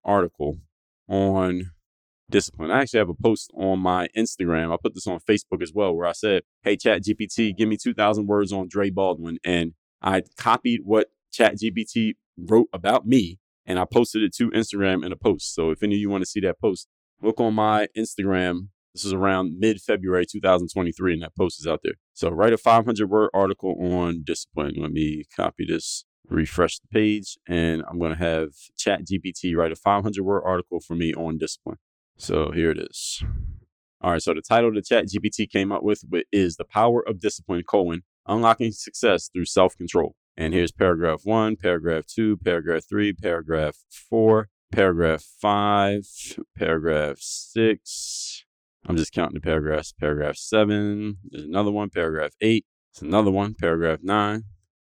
article 0.05 0.59
on 1.09 1.71
discipline. 2.31 2.71
I 2.71 2.81
actually 2.81 2.99
have 2.99 3.09
a 3.09 3.15
post 3.15 3.51
on 3.55 3.81
my 3.81 4.09
Instagram. 4.17 4.73
I 4.73 4.77
put 4.83 4.95
this 4.95 5.07
on 5.07 5.21
Facebook 5.21 5.63
as 5.63 5.73
well, 5.75 5.95
where 5.95 6.07
I 6.07 6.13
said, 6.13 6.43
Hey, 6.63 6.77
Chat 6.77 7.03
GPT, 7.05 7.57
give 7.57 7.69
me 7.69 7.77
2,000 7.77 8.27
words 8.27 8.53
on 8.53 8.69
Dre 8.69 8.91
Baldwin. 8.91 9.39
And 9.45 9.75
I 10.03 10.23
copied 10.37 10.81
what 10.85 11.09
Chat 11.33 11.57
GPT 11.57 12.15
wrote 12.37 12.69
about 12.73 13.07
me 13.07 13.39
and 13.67 13.79
I 13.79 13.85
posted 13.85 14.23
it 14.23 14.35
to 14.37 14.51
Instagram 14.51 15.05
in 15.05 15.13
a 15.13 15.17
post. 15.17 15.55
So 15.55 15.71
if 15.71 15.83
any 15.83 15.95
of 15.95 16.01
you 16.01 16.11
want 16.11 16.23
to 16.23 16.31
see 16.31 16.41
that 16.41 16.61
post, 16.61 16.89
look 17.23 17.41
on 17.41 17.55
my 17.55 17.89
Instagram. 17.97 18.69
This 18.95 19.05
is 19.05 19.13
around 19.13 19.59
mid 19.59 19.81
February 19.81 20.25
2023, 20.25 21.15
and 21.15 21.23
that 21.23 21.35
post 21.35 21.59
is 21.59 21.67
out 21.67 21.81
there. 21.83 21.95
So 22.13 22.31
write 22.31 22.53
a 22.53 22.59
500 22.59 23.09
word 23.09 23.31
article 23.35 23.75
on 23.81 24.23
discipline. 24.25 24.75
Let 24.77 24.93
me 24.93 25.25
copy 25.35 25.67
this, 25.67 26.05
refresh 26.29 26.79
the 26.79 26.87
page, 26.93 27.37
and 27.49 27.83
I'm 27.89 27.99
going 27.99 28.13
to 28.13 28.19
have 28.19 28.51
Chat 28.77 29.01
GPT 29.07 29.57
write 29.57 29.73
a 29.73 29.77
500 29.77 30.23
word 30.23 30.43
article 30.45 30.81
for 30.81 30.95
me 30.95 31.13
on 31.13 31.39
discipline. 31.39 31.79
So 32.17 32.53
here 32.53 32.71
it 32.71 32.79
is. 32.79 33.23
All 34.01 34.13
right, 34.13 34.23
so 34.23 34.35
the 34.35 34.43
title 34.43 34.73
the 34.73 34.83
chat 34.83 35.07
GPT 35.07 35.51
came 35.51 35.73
up 35.73 35.83
with 35.83 36.05
is 36.31 36.57
The 36.57 36.65
Power 36.65 37.03
of 37.07 37.21
Discipline, 37.21 37.63
colon, 37.63 38.03
Unlocking 38.27 38.73
Success 38.73 39.29
Through 39.33 39.47
Self-Control. 39.47 40.15
And 40.37 40.53
here's 40.53 40.73
paragraph 40.73 41.21
one, 41.25 41.57
paragraph 41.57 42.07
two, 42.07 42.37
paragraph 42.37 42.83
three, 42.89 43.13
paragraph 43.13 43.77
four, 43.91 44.49
paragraph 44.73 45.25
five, 45.41 46.03
paragraph 46.57 47.19
six. 47.21 48.45
I'm 48.87 48.97
just 48.97 49.13
counting 49.13 49.35
the 49.35 49.41
paragraphs. 49.41 49.93
Paragraph 49.93 50.37
seven, 50.37 51.19
there's 51.31 51.45
another 51.45 51.71
one, 51.71 51.89
paragraph 51.89 52.33
eight, 52.41 52.67
it's 52.93 53.03
another 53.03 53.31
one, 53.31 53.55
paragraph 53.55 54.01
nine, 54.03 54.45